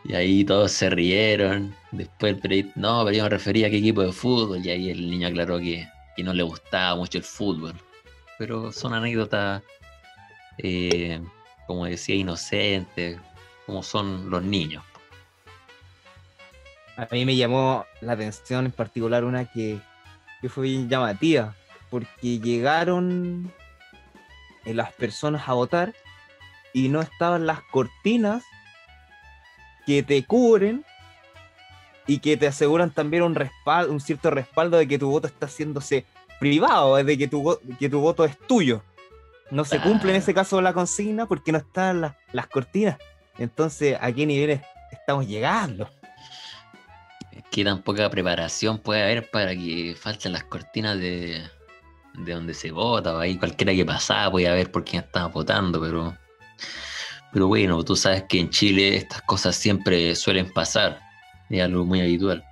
Y 0.04 0.14
ahí 0.14 0.44
todos 0.44 0.72
se 0.72 0.90
rieron. 0.90 1.74
Después 1.92 2.34
el 2.34 2.40
periodista, 2.40 2.72
no, 2.76 3.04
pero 3.04 3.16
yo 3.16 3.22
me 3.24 3.28
refería 3.28 3.66
a 3.68 3.70
qué 3.70 3.78
equipo 3.78 4.02
de 4.02 4.12
fútbol. 4.12 4.64
Y 4.64 4.70
ahí 4.70 4.90
el 4.90 5.10
niño 5.10 5.28
aclaró 5.28 5.58
que, 5.58 5.86
no 6.18 6.32
le 6.32 6.42
gustaba 6.42 6.96
mucho 6.96 7.18
el 7.18 7.24
fútbol. 7.24 7.74
Pero 8.42 8.72
son 8.72 8.92
anécdotas, 8.92 9.62
eh, 10.58 11.20
como 11.68 11.84
decía, 11.84 12.16
inocentes, 12.16 13.20
como 13.66 13.84
son 13.84 14.30
los 14.30 14.42
niños. 14.42 14.82
A 16.96 17.06
mí 17.12 17.24
me 17.24 17.36
llamó 17.36 17.86
la 18.00 18.14
atención 18.14 18.64
en 18.64 18.72
particular 18.72 19.22
una 19.22 19.44
que, 19.44 19.78
que 20.40 20.48
fue 20.48 20.64
bien 20.64 20.88
llamativa, 20.88 21.54
porque 21.88 22.40
llegaron 22.40 23.52
eh, 24.64 24.74
las 24.74 24.92
personas 24.92 25.48
a 25.48 25.52
votar 25.52 25.94
y 26.72 26.88
no 26.88 27.00
estaban 27.00 27.46
las 27.46 27.60
cortinas 27.70 28.42
que 29.86 30.02
te 30.02 30.24
cubren 30.24 30.84
y 32.08 32.18
que 32.18 32.36
te 32.36 32.48
aseguran 32.48 32.90
también 32.90 33.22
un 33.22 33.36
respaldo, 33.36 33.92
un 33.92 34.00
cierto 34.00 34.32
respaldo 34.32 34.78
de 34.78 34.88
que 34.88 34.98
tu 34.98 35.08
voto 35.08 35.28
está 35.28 35.46
haciéndose 35.46 36.06
privado, 36.42 36.96
de 36.96 37.16
que 37.16 37.28
tu, 37.28 37.56
que 37.78 37.88
tu 37.88 38.00
voto 38.00 38.24
es 38.24 38.36
tuyo. 38.48 38.82
No 39.52 39.64
se 39.64 39.78
cumple 39.80 40.10
en 40.10 40.16
ese 40.16 40.34
caso 40.34 40.60
la 40.60 40.72
consigna 40.72 41.26
porque 41.26 41.52
no 41.52 41.58
están 41.58 42.00
las, 42.00 42.16
las 42.32 42.48
cortinas. 42.48 42.98
Entonces, 43.38 43.96
¿a 44.00 44.10
qué 44.10 44.26
niveles 44.26 44.60
estamos 44.90 45.28
llegando? 45.28 45.88
¿Qué 47.52 47.62
tan 47.62 47.82
poca 47.82 48.10
preparación 48.10 48.78
puede 48.78 49.04
haber 49.04 49.30
para 49.30 49.54
que 49.54 49.94
falten 49.96 50.32
las 50.32 50.42
cortinas 50.42 50.98
de, 50.98 51.42
de 52.14 52.32
donde 52.32 52.54
se 52.54 52.72
vota? 52.72 53.20
Ahí 53.20 53.38
cualquiera 53.38 53.72
que 53.72 53.84
pasaba 53.84 54.32
puede 54.32 54.48
haber 54.48 54.72
por 54.72 54.84
quién 54.84 55.04
estaba 55.04 55.28
votando, 55.28 55.80
pero 55.80 56.12
pero 57.32 57.46
bueno, 57.46 57.84
tú 57.84 57.94
sabes 57.94 58.24
que 58.24 58.40
en 58.40 58.50
Chile 58.50 58.96
estas 58.96 59.22
cosas 59.22 59.54
siempre 59.54 60.14
suelen 60.16 60.52
pasar. 60.52 60.98
Es 61.48 61.62
algo 61.62 61.84
muy 61.84 62.00
habitual. 62.00 62.44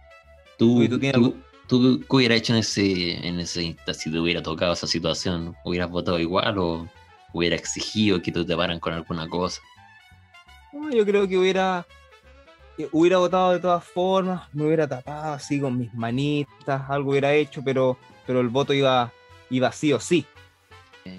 ¿Tú, 0.58 0.86
tú, 0.88 1.36
qué 1.78 2.16
hubieras 2.16 2.38
hecho 2.38 2.52
en 2.54 2.58
ese, 2.58 3.26
en 3.26 3.38
ese 3.38 3.76
si 3.92 4.10
te 4.10 4.18
hubiera 4.18 4.42
tocado 4.42 4.72
esa 4.72 4.86
situación? 4.86 5.54
¿Hubieras 5.64 5.90
votado 5.90 6.18
igual 6.18 6.58
o 6.58 6.88
hubiera 7.32 7.54
exigido 7.54 8.20
que 8.20 8.32
te 8.32 8.56
paran 8.56 8.80
con 8.80 8.92
alguna 8.92 9.28
cosa? 9.28 9.60
yo 10.92 11.04
creo 11.04 11.28
que 11.28 11.36
hubiera 11.36 11.86
hubiera 12.92 13.18
votado 13.18 13.52
de 13.52 13.60
todas 13.60 13.84
formas, 13.84 14.48
me 14.54 14.64
hubiera 14.64 14.88
tapado 14.88 15.34
así 15.34 15.60
con 15.60 15.78
mis 15.78 15.92
manitas, 15.94 16.82
algo 16.88 17.10
hubiera 17.10 17.34
hecho, 17.34 17.62
pero, 17.62 17.98
pero 18.26 18.40
el 18.40 18.48
voto 18.48 18.72
iba, 18.72 19.12
iba 19.50 19.72
sí 19.72 19.92
o 19.92 20.00
sí. 20.00 20.24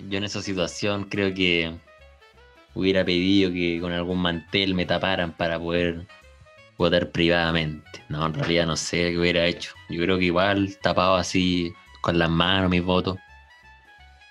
Yo 0.09 0.17
en 0.17 0.23
esa 0.23 0.41
situación 0.41 1.05
creo 1.05 1.33
que 1.33 1.73
hubiera 2.73 3.03
pedido 3.03 3.51
que 3.51 3.79
con 3.81 3.91
algún 3.91 4.19
mantel 4.19 4.73
me 4.73 4.85
taparan 4.85 5.31
para 5.33 5.59
poder 5.59 6.05
votar 6.77 7.11
privadamente. 7.11 8.03
No, 8.09 8.25
en 8.25 8.33
realidad 8.33 8.65
no 8.65 8.75
sé 8.75 9.11
qué 9.11 9.17
hubiera 9.17 9.45
hecho. 9.45 9.73
Yo 9.89 10.01
creo 10.01 10.17
que 10.17 10.25
igual 10.25 10.77
tapado 10.81 11.15
así 11.15 11.73
con 12.01 12.17
las 12.17 12.29
manos 12.29 12.69
mis 12.69 12.83
votos. 12.83 13.17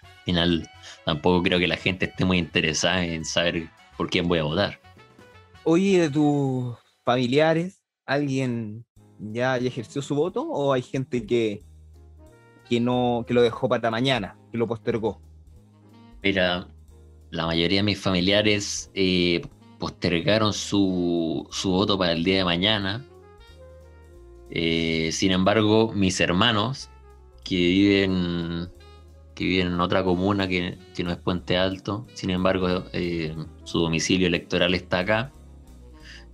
Al 0.02 0.24
final 0.24 0.70
tampoco 1.04 1.42
creo 1.42 1.58
que 1.58 1.68
la 1.68 1.76
gente 1.76 2.06
esté 2.06 2.24
muy 2.24 2.38
interesada 2.38 3.04
en 3.04 3.24
saber 3.24 3.68
por 3.96 4.10
quién 4.10 4.28
voy 4.28 4.38
a 4.38 4.44
votar. 4.44 4.80
Oye, 5.64 6.00
de 6.00 6.10
tus 6.10 6.76
familiares, 7.04 7.82
¿alguien 8.06 8.84
ya, 9.18 9.56
ejerció 9.56 10.02
su 10.02 10.14
voto 10.14 10.42
o 10.42 10.72
hay 10.72 10.82
gente 10.82 11.26
que, 11.26 11.62
que 12.68 12.80
no 12.80 13.24
que 13.26 13.34
lo 13.34 13.42
dejó 13.42 13.68
para 13.68 13.90
mañana, 13.90 14.38
que 14.50 14.58
lo 14.58 14.66
postergó? 14.66 15.20
Mira, 16.22 16.66
la 17.30 17.46
mayoría 17.46 17.78
de 17.78 17.84
mis 17.84 18.00
familiares 18.00 18.90
eh, 18.94 19.42
postergaron 19.80 20.52
su, 20.52 21.48
voto 21.64 21.98
para 21.98 22.12
el 22.12 22.22
día 22.22 22.36
de 22.36 22.44
mañana. 22.44 23.04
Eh, 24.50 25.10
sin 25.12 25.32
embargo, 25.32 25.92
mis 25.92 26.20
hermanos, 26.20 26.90
que 27.42 27.56
viven, 27.56 28.68
que 29.34 29.44
viven 29.44 29.68
en 29.68 29.80
otra 29.80 30.04
comuna 30.04 30.46
que, 30.46 30.78
no 31.02 31.10
es 31.10 31.16
Puente 31.16 31.56
Alto, 31.56 32.06
sin 32.14 32.30
embargo, 32.30 32.84
eh, 32.92 33.34
su 33.64 33.80
domicilio 33.80 34.26
electoral 34.28 34.74
está 34.74 35.00
acá, 35.00 35.32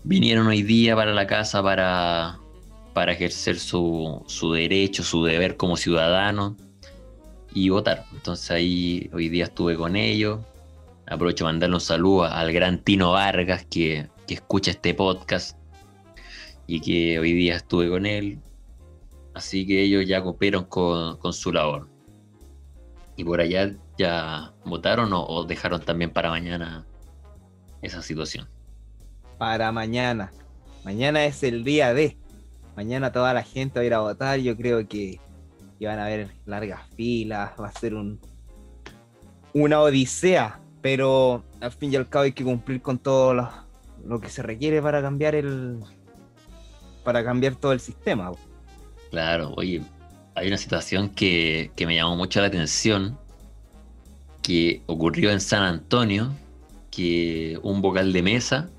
vinieron 0.02 0.48
hoy 0.48 0.62
día 0.62 0.96
para 0.96 1.14
la 1.14 1.26
casa 1.26 1.62
para, 1.62 2.40
para 2.94 3.12
ejercer 3.12 3.58
su, 3.58 4.24
su 4.26 4.52
derecho, 4.52 5.04
su 5.04 5.24
deber 5.24 5.56
como 5.56 5.76
ciudadano 5.76 6.56
y 7.54 7.68
votar. 7.68 8.06
Entonces 8.12 8.50
ahí 8.50 9.08
hoy 9.12 9.28
día 9.28 9.44
estuve 9.44 9.76
con 9.76 9.94
ellos, 9.94 10.40
Aprovecho 11.08 11.44
para 11.44 11.52
mandarle 11.52 11.76
un 11.76 11.80
saludo 11.80 12.24
al 12.24 12.52
gran 12.52 12.78
Tino 12.78 13.12
Vargas 13.12 13.64
que, 13.70 14.08
escucha 14.28 14.72
este 14.72 14.92
podcast 14.92 15.56
y 16.66 16.80
que 16.80 17.20
hoy 17.20 17.32
día 17.32 17.54
estuve 17.54 17.88
con 17.88 18.06
él. 18.06 18.40
Así 19.32 19.64
que 19.64 19.82
ellos 19.82 20.04
ya 20.04 20.20
cumplieron 20.20 20.64
con, 20.64 21.32
su 21.32 21.52
labor. 21.52 21.88
¿Y 23.14 23.22
por 23.22 23.40
allá 23.40 23.72
ya 23.96 24.52
votaron 24.64 25.10
o, 25.12 25.44
dejaron 25.44 25.80
también 25.80 26.10
para 26.10 26.30
mañana 26.30 26.84
esa 27.82 28.02
situación? 28.02 28.48
Para 29.38 29.70
mañana. 29.70 30.32
Mañana 30.84 31.24
es 31.24 31.44
el 31.44 31.62
día 31.62 31.94
de. 31.94 32.16
Mañana 32.74 33.12
toda 33.12 33.32
la 33.32 33.44
gente 33.44 33.78
va 33.78 33.82
a 33.82 33.86
ir 33.86 33.94
a 33.94 34.00
votar. 34.00 34.40
Yo 34.40 34.56
creo 34.56 34.88
que, 34.88 35.20
que 35.78 35.86
van 35.86 36.00
a 36.00 36.06
haber 36.06 36.32
largas 36.46 36.80
filas. 36.96 37.52
Va 37.60 37.68
a 37.68 37.72
ser 37.72 37.94
un, 37.94 38.18
una 39.52 39.80
odisea 39.80 40.60
pero 40.86 41.42
al 41.60 41.72
fin 41.72 41.92
y 41.92 41.96
al 41.96 42.08
cabo 42.08 42.26
hay 42.26 42.32
que 42.32 42.44
cumplir 42.44 42.80
con 42.80 42.96
todo 42.96 43.34
lo, 43.34 44.20
que 44.20 44.28
se 44.28 44.40
requiere 44.40 44.80
para 44.80 45.02
cambiar 45.02 45.34
el 45.34 45.80
para 47.02 47.24
cambiar 47.24 47.56
todo 47.56 47.72
el 47.72 47.80
sistema. 47.80 48.30
Claro, 49.10 49.52
oye, 49.56 49.82
hay 50.36 50.46
una 50.46 50.56
situación 50.56 51.08
que, 51.08 51.72
me 51.76 51.96
llamó 51.96 52.14
mucho 52.14 52.40
la 52.40 52.46
atención 52.46 53.18
que 54.42 54.80
ocurrió 54.86 55.32
en 55.32 55.40
San 55.40 55.64
Antonio, 55.64 56.32
que 56.92 57.58
un 57.64 57.82
vocal 57.82 58.12
de 58.12 58.22
mesa, 58.22 58.70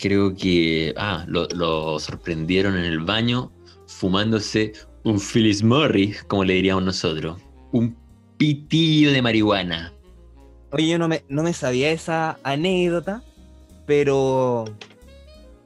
creo 0.00 0.34
que, 0.34 0.94
ah, 0.96 1.26
lo, 1.28 1.48
lo 1.48 1.98
sorprendieron 1.98 2.78
en 2.78 2.84
el 2.86 3.00
baño 3.00 3.52
fumándose 3.86 4.72
un 5.04 5.20
Phyllis 5.20 5.62
Morris, 5.62 6.24
como 6.24 6.44
le 6.44 6.54
diríamos 6.54 6.84
nosotros, 6.84 7.38
un 7.72 7.94
pitillo 8.38 9.12
de 9.12 9.20
marihuana. 9.20 9.92
Oye, 10.72 10.88
yo 10.88 10.98
no 10.98 11.06
me, 11.06 11.22
no 11.28 11.42
me 11.42 11.52
sabía 11.52 11.90
esa 11.90 12.38
anécdota, 12.42 13.22
pero 13.86 14.64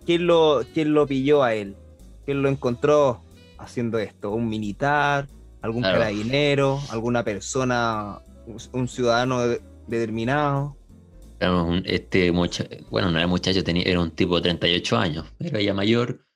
¿quién 0.05 0.27
lo, 0.27 0.63
¿quién 0.75 0.95
lo 0.95 1.07
pilló 1.07 1.45
a 1.45 1.55
él? 1.55 1.77
¿Quién 2.25 2.43
lo 2.43 2.49
encontró 2.49 3.23
haciendo 3.57 4.01
esto? 4.01 4.33
¿Un 4.33 4.49
militar? 4.49 5.29
¿Algún 5.63 5.83
carabinero? 5.83 6.81
¿Alguna 6.91 7.23
persona? 7.23 8.19
¿Un 8.73 8.89
ciudadano 8.89 9.43
determinado? 9.87 10.77
Este 11.85 12.31
bueno, 12.31 13.11
no 13.11 13.19
era 13.19 13.27
muchacho, 13.29 13.63
tenía, 13.63 13.85
era 13.85 14.01
un 14.01 14.11
tipo 14.11 14.37
de 14.37 14.43
38 14.43 14.97
años, 14.97 15.27
era 15.39 15.61
ya 15.61 15.75
mayor, 15.75 16.27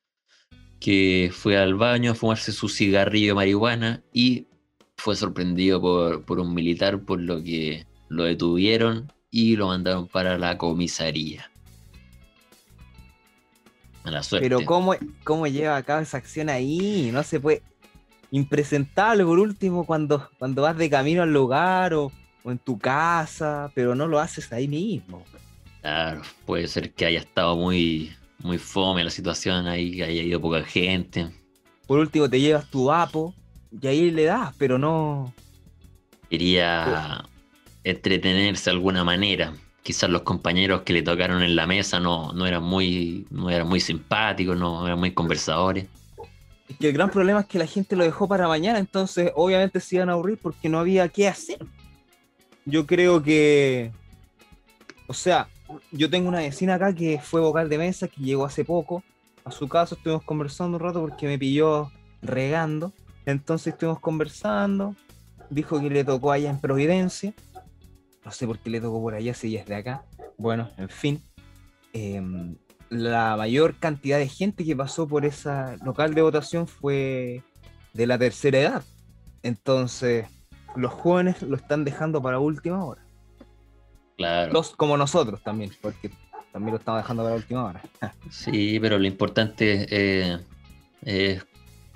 que 0.79 1.31
fue 1.33 1.57
al 1.57 1.75
baño 1.75 2.13
a 2.13 2.15
fumarse 2.15 2.53
su 2.53 2.69
cigarrillo 2.69 3.29
de 3.29 3.35
marihuana 3.35 4.05
y 4.13 4.47
fue 4.97 5.17
sorprendido 5.17 5.81
por, 5.81 6.25
por 6.25 6.39
un 6.39 6.55
militar, 6.55 7.01
por 7.01 7.21
lo 7.21 7.43
que 7.43 7.87
lo 8.11 8.25
detuvieron 8.25 9.11
y 9.31 9.57
lo 9.57 9.69
mandaron 9.69 10.07
para 10.09 10.37
la 10.37 10.59
comisaría. 10.59 11.51
A 14.05 14.11
la 14.11 14.23
suerte. 14.23 14.49
Pero 14.49 14.67
¿cómo, 14.67 14.95
¿cómo 15.25 15.47
lleva 15.47 15.77
a 15.77 15.83
cabo 15.83 16.03
esa 16.03 16.19
acción 16.19 16.51
ahí? 16.51 17.11
No 17.13 17.23
se 17.23 17.41
puede. 17.41 17.63
impresentable 18.33 19.25
por 19.25 19.39
último 19.39 19.87
cuando, 19.87 20.29
cuando 20.39 20.63
vas 20.63 20.77
de 20.77 20.91
camino 20.91 21.23
al 21.23 21.33
lugar 21.33 21.95
o, 21.95 22.13
o 22.43 22.51
en 22.51 22.59
tu 22.59 22.79
casa, 22.79 23.71
pero 23.75 23.95
no 23.95 24.07
lo 24.07 24.19
haces 24.19 24.53
ahí 24.53 24.67
mismo. 24.69 25.25
Claro, 25.81 26.23
puede 26.47 26.67
ser 26.67 26.93
que 26.93 27.07
haya 27.07 27.21
estado 27.21 27.57
muy, 27.57 28.13
muy 28.39 28.59
fome 28.59 29.05
la 29.05 29.11
situación 29.11 29.67
ahí, 29.67 29.97
que 29.97 30.05
haya 30.05 30.23
ido 30.23 30.41
poca 30.41 30.63
gente. 30.65 31.31
Por 31.87 32.01
último 32.01 32.29
te 32.29 32.41
llevas 32.41 32.69
tu 32.69 32.91
apo 32.91 33.35
y 33.81 33.87
ahí 33.87 34.11
le 34.11 34.25
das, 34.25 34.53
pero 34.59 34.79
no... 34.79 35.33
Quería 36.29 37.25
entretenerse 37.85 38.71
de 38.71 38.77
alguna 38.77 39.05
manera. 39.05 39.55
Quizás 39.83 40.11
los 40.11 40.23
compañeros 40.23 40.83
que 40.83 40.93
le 40.93 41.03
tocaron 41.03 41.43
en 41.43 41.57
la 41.57 41.67
mesa 41.67 42.01
no, 42.01 42.33
no 42.33 42.47
eran 42.47 42.63
muy, 42.63 43.27
no 43.31 43.49
eran 43.51 43.69
muy 43.69 43.81
simpáticos, 43.81 44.59
no 44.59 44.87
eran 44.87 44.99
muy 44.99 45.13
conversadores. 45.13 45.87
Es 46.69 46.77
que 46.77 46.89
el 46.89 46.93
gran 46.93 47.11
problema 47.11 47.41
es 47.41 47.47
que 47.47 47.59
la 47.59 47.67
gente 47.67 47.97
lo 47.97 48.05
dejó 48.05 48.29
para 48.29 48.47
mañana, 48.47 48.79
entonces 48.79 49.33
obviamente 49.35 49.81
se 49.81 49.97
iban 49.97 50.09
a 50.09 50.13
aburrir 50.13 50.39
porque 50.41 50.69
no 50.69 50.79
había 50.79 51.09
qué 51.09 51.27
hacer. 51.27 51.59
Yo 52.65 52.87
creo 52.87 53.23
que, 53.23 53.91
o 55.09 55.15
sea, 55.15 55.49
yo 55.91 56.11
tengo 56.11 56.29
una 56.29 56.39
vecina 56.39 56.75
acá 56.75 56.95
que 56.95 57.19
fue 57.21 57.41
vocal 57.41 57.69
de 57.69 57.79
mesa, 57.79 58.07
que 58.07 58.21
llegó 58.21 58.45
hace 58.45 58.65
poco 58.65 59.03
a 59.45 59.51
su 59.51 59.69
casa, 59.69 59.95
estuvimos 59.95 60.23
conversando 60.23 60.77
un 60.77 60.83
rato 60.83 61.01
porque 61.01 61.27
me 61.27 61.39
pilló 61.39 61.91
regando, 62.23 62.93
entonces 63.27 63.73
estuvimos 63.73 63.99
conversando, 63.99 64.95
dijo 65.49 65.81
que 65.81 65.91
le 65.91 66.05
tocó 66.05 66.33
allá 66.33 66.51
en 66.51 66.61
Providencia, 66.61 67.35
no 68.25 68.31
sé 68.33 68.47
por 68.47 68.59
qué 68.59 68.71
le 68.71 68.81
tocó 68.81 69.01
por 69.01 69.15
allá 69.15 69.35
si 69.35 69.49
ella 69.49 69.61
es 69.61 69.67
de 69.67 69.75
acá, 69.77 70.05
bueno, 70.37 70.71
en 70.77 70.89
fin. 70.89 71.23
Em, 71.93 72.57
la 72.89 73.37
mayor 73.37 73.77
cantidad 73.77 74.19
de 74.19 74.29
gente 74.29 74.65
que 74.65 74.75
pasó 74.75 75.07
por 75.07 75.25
esa 75.25 75.77
local 75.85 76.15
de 76.15 76.23
votación 76.23 76.67
fue 76.67 77.43
de 77.93 78.07
la 78.07 78.19
tercera 78.19 78.59
edad. 78.59 78.85
Entonces, 79.43 80.27
los 80.77 80.93
jóvenes 80.93 81.43
lo 81.43 81.57
están 81.57 81.85
dejando 81.85 82.21
para 82.23 82.39
última 82.39 82.85
hora. 82.85 83.03
Claro. 84.17 84.53
Los, 84.53 84.75
como 84.77 84.97
nosotros 84.97 85.43
también, 85.43 85.71
porque 85.81 86.11
también 86.53 86.73
lo 86.73 86.79
estamos 86.79 87.03
dejando 87.03 87.23
para 87.23 87.35
última 87.37 87.65
hora. 87.65 87.83
Sí, 88.31 88.79
pero 88.81 88.99
lo 88.99 89.07
importante 89.07 89.87
eh, 89.91 90.39
es 91.03 91.45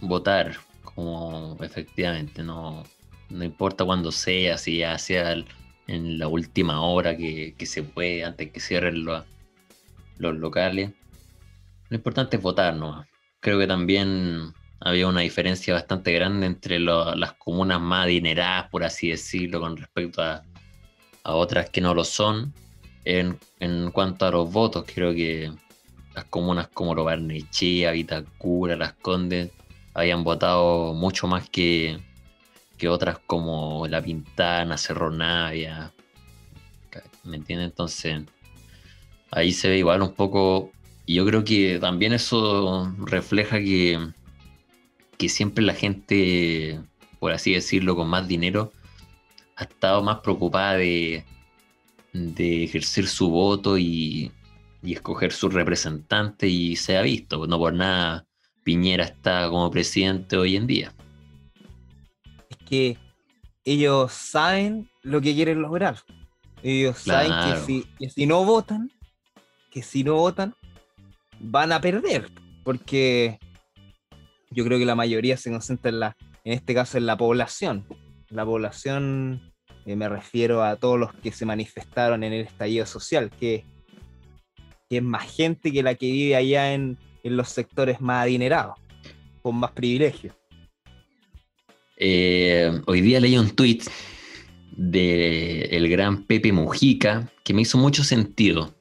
votar, 0.01 0.57
como 0.95 1.57
efectivamente, 1.61 2.43
no, 2.43 2.83
no 3.31 3.45
importa 3.45 3.85
cuándo 3.85 4.11
sea, 4.13 4.59
si 4.59 4.79
ya 4.79 4.97
sea 4.99 5.33
el- 5.33 5.47
en 5.87 6.19
la 6.19 6.29
última 6.29 6.81
hora 6.81 7.17
que, 7.17 7.55
que 7.57 7.67
se 7.67 7.83
puede, 7.83 8.25
antes 8.25 8.51
que 8.51 8.61
cierren 8.61 9.05
los, 9.05 9.25
los 10.19 10.35
locales. 10.37 10.91
Lo 11.89 11.97
importante 11.97 12.37
es 12.37 12.43
votar, 12.43 12.75
¿no? 12.77 13.05
Creo 13.41 13.59
que 13.59 13.67
también 13.67 14.53
había 14.81 15.07
una 15.07 15.21
diferencia 15.21 15.75
bastante 15.75 16.13
grande 16.13 16.47
entre 16.47 16.79
las 16.79 17.33
comunas 17.35 17.81
más 17.81 18.05
adineradas, 18.05 18.69
por 18.71 18.85
así 18.85 19.09
decirlo, 19.09 19.61
con 19.61 19.77
respecto 19.77 20.23
a, 20.23 20.43
a 21.23 21.35
otras 21.35 21.71
que 21.71 21.81
no 21.81 21.95
lo 21.95 22.05
son. 22.05 22.53
En, 23.05 23.39
en 23.61 23.91
cuanto 23.91 24.27
a 24.27 24.31
los 24.31 24.51
votos, 24.51 24.85
creo 24.93 25.15
que 25.15 25.53
las 26.15 26.25
comunas 26.27 26.69
como 26.69 26.95
Lo 26.95 27.05
Barnechea, 27.05 27.91
Vitacura, 27.93 28.77
Las 28.77 28.95
Condes, 28.95 29.51
habían 29.93 30.25
votado 30.25 30.95
mucho 30.95 31.27
más 31.27 31.49
que, 31.51 31.99
otras 32.89 33.19
como 33.27 33.87
La 33.89 34.03
Pintana, 34.03 34.79
Cerro 34.79 35.11
Navia. 35.11 35.93
¿Me 37.25 37.37
entiendes? 37.37 37.71
Entonces, 37.71 38.23
ahí 39.31 39.53
se 39.53 39.69
ve 39.69 39.79
igual 39.79 40.03
un 40.03 40.15
poco. 40.15 40.73
Y 41.07 41.15
yo 41.15 41.27
creo 41.27 41.45
que 41.45 41.79
también 41.81 42.13
eso 42.13 42.95
refleja 42.99 43.59
que, 43.59 43.99
que 45.19 45.29
siempre 45.29 45.65
la 45.65 45.75
gente, 45.75 46.81
por 47.19 47.33
así 47.33 47.53
decirlo, 47.55 47.97
con 47.97 48.09
más 48.09 48.27
dinero, 48.29 48.73
ha 49.57 49.65
estado 49.65 50.03
más 50.03 50.21
preocupada 50.21 50.77
de, 50.77 51.25
de 52.13 52.65
ejercer 52.65 53.07
su 53.07 53.31
voto 53.31 53.79
y, 53.79 54.33
y 54.83 54.93
escoger 54.95 55.33
su 55.33 55.49
representante 55.49 56.47
y 56.49 56.77
se 56.77 56.97
ha 56.97 57.03
visto. 57.03 57.47
No 57.47 57.59
por 57.59 57.73
nada 57.73 58.27
Piñera 58.65 59.05
está 59.05 59.49
como 59.51 59.71
presidente 59.71 60.37
hoy 60.37 60.57
en 60.57 60.67
día. 60.67 60.95
Que 62.67 62.97
ellos 63.65 64.13
saben 64.13 64.89
lo 65.03 65.21
que 65.21 65.35
quieren 65.35 65.63
lograr. 65.63 65.99
Ellos 66.63 66.99
saben 66.99 67.29
Claro. 67.29 67.55
que 67.61 67.67
si, 67.67 67.83
que 67.99 68.11
si 68.11 68.27
no 68.27 68.45
votan, 68.45 68.91
que 69.71 69.83
si 69.83 70.05
no 70.05 70.15
votan, 70.15 70.55
van 71.41 71.73
a 71.73 71.81
perder. 71.81 72.31
Porque 72.63 73.39
yo 74.51 74.65
creo 74.65 74.79
que 74.79 74.87
la 74.87 74.95
mayoría 74.95 75.37
se 75.37 75.51
concentra 75.51 75.91
en 75.91 76.01
la, 76.01 76.17
en 76.45 76.53
este 76.55 76.75
caso 76.75 76.97
en 76.97 77.07
la 77.07 77.17
población. 77.17 77.85
La 78.31 78.45
población, 78.45 79.53
eh, 79.85 79.97
me 79.97 80.09
refiero 80.09 80.63
a 80.65 80.77
todos 80.77 80.99
los 80.99 81.13
que 81.15 81.33
se 81.33 81.45
manifestaron 81.45 82.23
en 82.25 82.33
el 82.33 82.47
estallido 82.47 82.87
social, 82.87 83.31
que, 83.31 83.65
que 84.89 84.97
es 84.99 85.03
más 85.03 85.31
gente 85.31 85.71
que 85.73 85.83
la 85.83 85.95
que 85.95 86.07
vive 86.11 86.37
allá 86.37 86.73
en, 86.73 86.97
en 87.23 87.37
los 87.37 87.49
sectores 87.51 88.01
más 88.01 88.23
adinerados, 88.25 88.77
con 89.43 89.57
más 89.57 89.73
privilegios. 89.73 90.35
Eh, 91.97 92.81
hoy 92.87 93.01
día 93.01 93.21
leí 93.21 93.37
un 93.39 93.51
tweet 93.51 93.81
de 94.77 95.63
el 95.71 95.89
gran 95.89 96.25
Pepe 96.25 96.53
Mujica 96.53 97.31
que 97.45 97.55
me 97.55 97.63
hizo 97.63 97.79
mucho 97.79 98.05
sentido. 98.05 98.75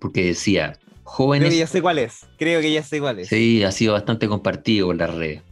Porque 0.00 0.24
decía, 0.24 0.78
Creo 0.78 1.00
jóvenes 1.04 1.50
que 1.50 1.58
ya 1.58 1.66
sé 1.66 1.82
cuál 1.82 1.98
es. 1.98 2.26
Creo 2.38 2.60
que 2.60 2.72
ya 2.72 2.82
sé 2.82 3.00
cuál 3.00 3.18
es. 3.20 3.28
Sí, 3.28 3.62
ha 3.64 3.72
sido 3.72 3.94
bastante 3.94 4.28
compartido 4.28 4.90
en 4.92 4.98
las 4.98 5.14
redes. 5.14 5.42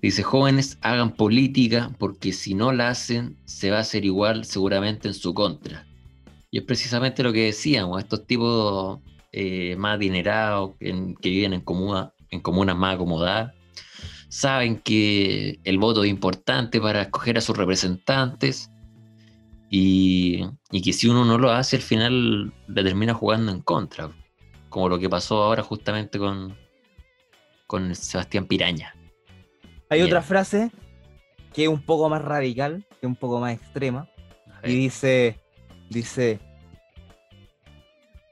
Dice, 0.00 0.22
jóvenes, 0.24 0.78
hagan 0.80 1.14
política 1.14 1.92
porque 1.98 2.32
si 2.32 2.54
no 2.54 2.72
la 2.72 2.88
hacen, 2.88 3.36
se 3.44 3.70
va 3.70 3.78
a 3.78 3.80
hacer 3.82 4.04
igual 4.04 4.44
seguramente 4.44 5.06
en 5.06 5.14
su 5.14 5.32
contra. 5.32 5.86
Y 6.50 6.58
es 6.58 6.64
precisamente 6.64 7.22
lo 7.22 7.32
que 7.32 7.44
decíamos, 7.44 8.02
estos 8.02 8.26
tipos 8.26 8.98
eh, 9.32 9.76
más 9.76 9.94
adinerados, 9.94 10.72
en- 10.80 11.14
que 11.14 11.30
viven 11.30 11.52
en, 11.54 11.60
comuna- 11.60 12.12
en 12.30 12.40
comunas 12.40 12.76
más 12.76 12.96
acomodadas, 12.96 13.54
saben 14.32 14.78
que 14.78 15.60
el 15.62 15.76
voto 15.76 16.04
es 16.04 16.10
importante 16.10 16.80
para 16.80 17.02
escoger 17.02 17.36
a 17.36 17.42
sus 17.42 17.54
representantes 17.54 18.70
y, 19.68 20.46
y 20.70 20.80
que 20.80 20.94
si 20.94 21.06
uno 21.06 21.26
no 21.26 21.36
lo 21.36 21.50
hace, 21.50 21.76
al 21.76 21.82
final 21.82 22.50
le 22.66 22.82
termina 22.82 23.12
jugando 23.12 23.52
en 23.52 23.60
contra, 23.60 24.10
como 24.70 24.88
lo 24.88 24.98
que 24.98 25.10
pasó 25.10 25.42
ahora 25.42 25.62
justamente 25.62 26.18
con, 26.18 26.56
con 27.66 27.94
Sebastián 27.94 28.46
Piraña. 28.46 28.94
Hay 29.90 29.98
Bien. 29.98 30.06
otra 30.06 30.22
frase 30.22 30.70
que 31.52 31.64
es 31.64 31.68
un 31.68 31.82
poco 31.82 32.08
más 32.08 32.22
radical, 32.22 32.86
que 32.88 33.06
es 33.06 33.08
un 33.08 33.16
poco 33.16 33.38
más 33.38 33.52
extrema, 33.52 34.08
y 34.64 34.72
dice, 34.74 35.38
dice, 35.90 36.40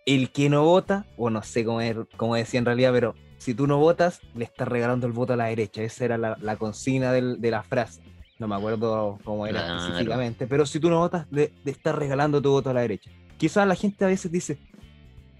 el 0.06 0.30
que 0.30 0.48
no 0.48 0.64
vota, 0.64 1.04
o 1.18 1.28
no 1.28 1.42
sé 1.42 1.62
cómo, 1.62 1.82
es- 1.82 1.96
cómo 2.16 2.36
decía 2.36 2.56
en 2.58 2.64
realidad, 2.64 2.90
pero 2.94 3.14
si 3.40 3.54
tú 3.54 3.66
no 3.66 3.78
votas, 3.78 4.20
le 4.34 4.44
estás 4.44 4.68
regalando 4.68 5.06
el 5.06 5.12
voto 5.14 5.32
a 5.32 5.36
la 5.36 5.46
derecha. 5.46 5.82
Esa 5.82 6.04
era 6.04 6.18
la, 6.18 6.36
la 6.42 6.56
consigna 6.56 7.10
del- 7.10 7.40
de 7.40 7.50
la 7.50 7.62
frase. 7.62 8.02
No 8.38 8.46
me 8.46 8.54
acuerdo 8.54 9.18
cómo 9.24 9.46
era 9.46 9.60
Claro. 9.64 9.78
específicamente, 9.80 10.46
pero 10.46 10.66
si 10.66 10.78
tú 10.78 10.90
no 10.90 10.98
votas, 10.98 11.26
le, 11.30 11.50
le 11.64 11.70
estás 11.70 11.94
regalando 11.94 12.40
tu 12.42 12.50
voto 12.50 12.68
a 12.68 12.74
la 12.74 12.82
derecha. 12.82 13.10
Quizás 13.38 13.66
la 13.66 13.74
gente 13.74 14.04
a 14.04 14.08
veces 14.08 14.30
dice, 14.30 14.58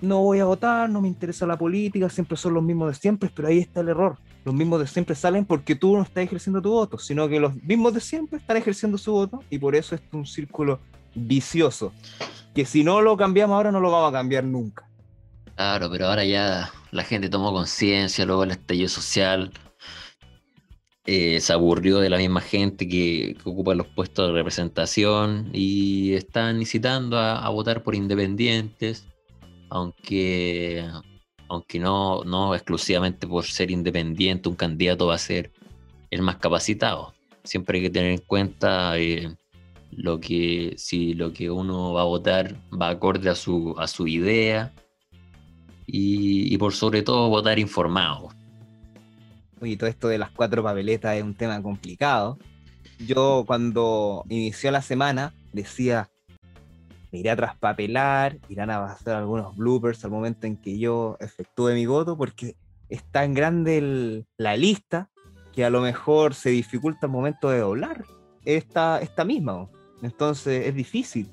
no 0.00 0.20
voy 0.22 0.38
a 0.38 0.46
votar, 0.46 0.88
no 0.88 1.02
me 1.02 1.08
interesa 1.08 1.46
la 1.46 1.58
política, 1.58 2.08
siempre 2.08 2.38
son 2.38 2.54
los 2.54 2.62
mismos 2.62 2.88
de 2.88 2.94
siempre, 2.94 3.30
pero 3.34 3.48
ahí 3.48 3.58
está 3.58 3.80
el 3.80 3.88
error. 3.88 4.16
Los 4.46 4.54
mismos 4.54 4.80
de 4.80 4.86
siempre 4.86 5.14
salen 5.14 5.44
porque 5.44 5.74
tú 5.74 5.94
no 5.96 6.02
estás 6.02 6.24
ejerciendo 6.24 6.62
tu 6.62 6.70
voto, 6.70 6.96
sino 6.96 7.28
que 7.28 7.38
los 7.38 7.54
mismos 7.62 7.92
de 7.92 8.00
siempre 8.00 8.38
están 8.38 8.56
ejerciendo 8.56 8.96
su 8.96 9.12
voto 9.12 9.44
y 9.50 9.58
por 9.58 9.76
eso 9.76 9.94
es 9.94 10.00
un 10.12 10.24
círculo 10.24 10.80
vicioso. 11.14 11.92
Que 12.54 12.64
si 12.64 12.82
no 12.82 13.02
lo 13.02 13.16
cambiamos 13.18 13.54
ahora, 13.54 13.70
no 13.70 13.80
lo 13.80 13.90
vamos 13.90 14.08
a 14.08 14.12
cambiar 14.12 14.44
nunca. 14.44 14.86
Claro, 15.54 15.90
pero 15.90 16.06
ahora 16.06 16.24
ya 16.24 16.70
la 16.92 17.04
gente 17.04 17.28
tomó 17.28 17.52
conciencia, 17.52 18.26
luego 18.26 18.44
el 18.44 18.50
estallido 18.52 18.88
social, 18.88 19.52
eh, 21.06 21.40
se 21.40 21.52
aburrió 21.52 21.98
de 21.98 22.10
la 22.10 22.18
misma 22.18 22.40
gente 22.40 22.86
que, 22.88 23.36
ocupa 23.44 23.74
los 23.74 23.86
puestos 23.88 24.28
de 24.28 24.32
representación 24.34 25.50
y 25.52 26.12
están 26.14 26.60
incitando 26.60 27.18
a, 27.18 27.44
a 27.44 27.48
votar 27.48 27.82
por 27.82 27.94
independientes, 27.94 29.08
aunque, 29.70 30.86
aunque 31.48 31.78
no, 31.78 32.22
no 32.24 32.54
exclusivamente 32.54 33.26
por 33.26 33.44
ser 33.44 33.70
independiente, 33.70 34.48
un 34.48 34.56
candidato 34.56 35.06
va 35.06 35.14
a 35.14 35.18
ser 35.18 35.52
el 36.10 36.22
más 36.22 36.36
capacitado. 36.36 37.14
Siempre 37.44 37.78
hay 37.78 37.84
que 37.84 37.90
tener 37.90 38.12
en 38.12 38.18
cuenta 38.18 38.98
eh, 38.98 39.34
lo 39.90 40.20
que, 40.20 40.74
si 40.76 41.14
lo 41.14 41.32
que 41.32 41.50
uno 41.50 41.92
va 41.94 42.02
a 42.02 42.04
votar 42.04 42.54
va 42.70 42.90
acorde 42.90 43.30
a 43.30 43.34
su, 43.34 43.74
a 43.78 43.86
su 43.86 44.06
idea 44.06 44.72
y, 45.92 46.52
y 46.52 46.58
por 46.58 46.72
sobre 46.72 47.02
todo 47.02 47.28
votar 47.28 47.58
informado. 47.58 48.28
Oye, 49.60 49.76
todo 49.76 49.88
esto 49.90 50.08
de 50.08 50.18
las 50.18 50.30
cuatro 50.30 50.62
papeletas 50.62 51.16
es 51.16 51.22
un 51.22 51.34
tema 51.34 51.62
complicado. 51.62 52.38
Yo 53.06 53.44
cuando 53.46 54.24
inició 54.28 54.70
la 54.70 54.82
semana 54.82 55.34
decía, 55.52 56.08
me 57.12 57.18
iré 57.18 57.30
a 57.30 57.36
traspapelar, 57.36 58.38
irán 58.48 58.70
a 58.70 58.80
pasar 58.80 59.16
algunos 59.16 59.56
bloopers 59.56 60.04
al 60.04 60.10
momento 60.10 60.46
en 60.46 60.56
que 60.56 60.78
yo 60.78 61.16
efectúe 61.20 61.72
mi 61.74 61.86
voto, 61.86 62.16
porque 62.16 62.56
es 62.88 63.04
tan 63.10 63.34
grande 63.34 63.78
el- 63.78 64.26
la 64.36 64.56
lista 64.56 65.08
que 65.14 65.20
que 65.52 65.64
a 65.64 65.70
lo 65.70 65.80
mejor 65.80 66.34
se 66.34 66.50
dificulta 66.50 67.06
el 67.06 67.12
momento 67.12 67.50
de 67.50 67.58
doblar 67.58 68.04
esta, 68.44 69.00
esta 69.00 69.24
misma. 69.24 69.68
Entonces 70.00 70.64
es 70.68 70.74
difícil. 70.76 71.28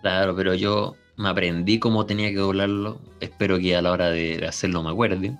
Claro, 0.00 0.34
pero 0.34 0.54
yo 0.54 0.96
me 1.22 1.30
aprendí 1.30 1.78
cómo 1.78 2.04
tenía 2.04 2.30
que 2.30 2.36
doblarlo. 2.36 3.00
Espero 3.20 3.58
que 3.58 3.76
a 3.76 3.82
la 3.82 3.92
hora 3.92 4.10
de 4.10 4.44
hacerlo 4.46 4.82
me 4.82 4.90
acuerde. 4.90 5.38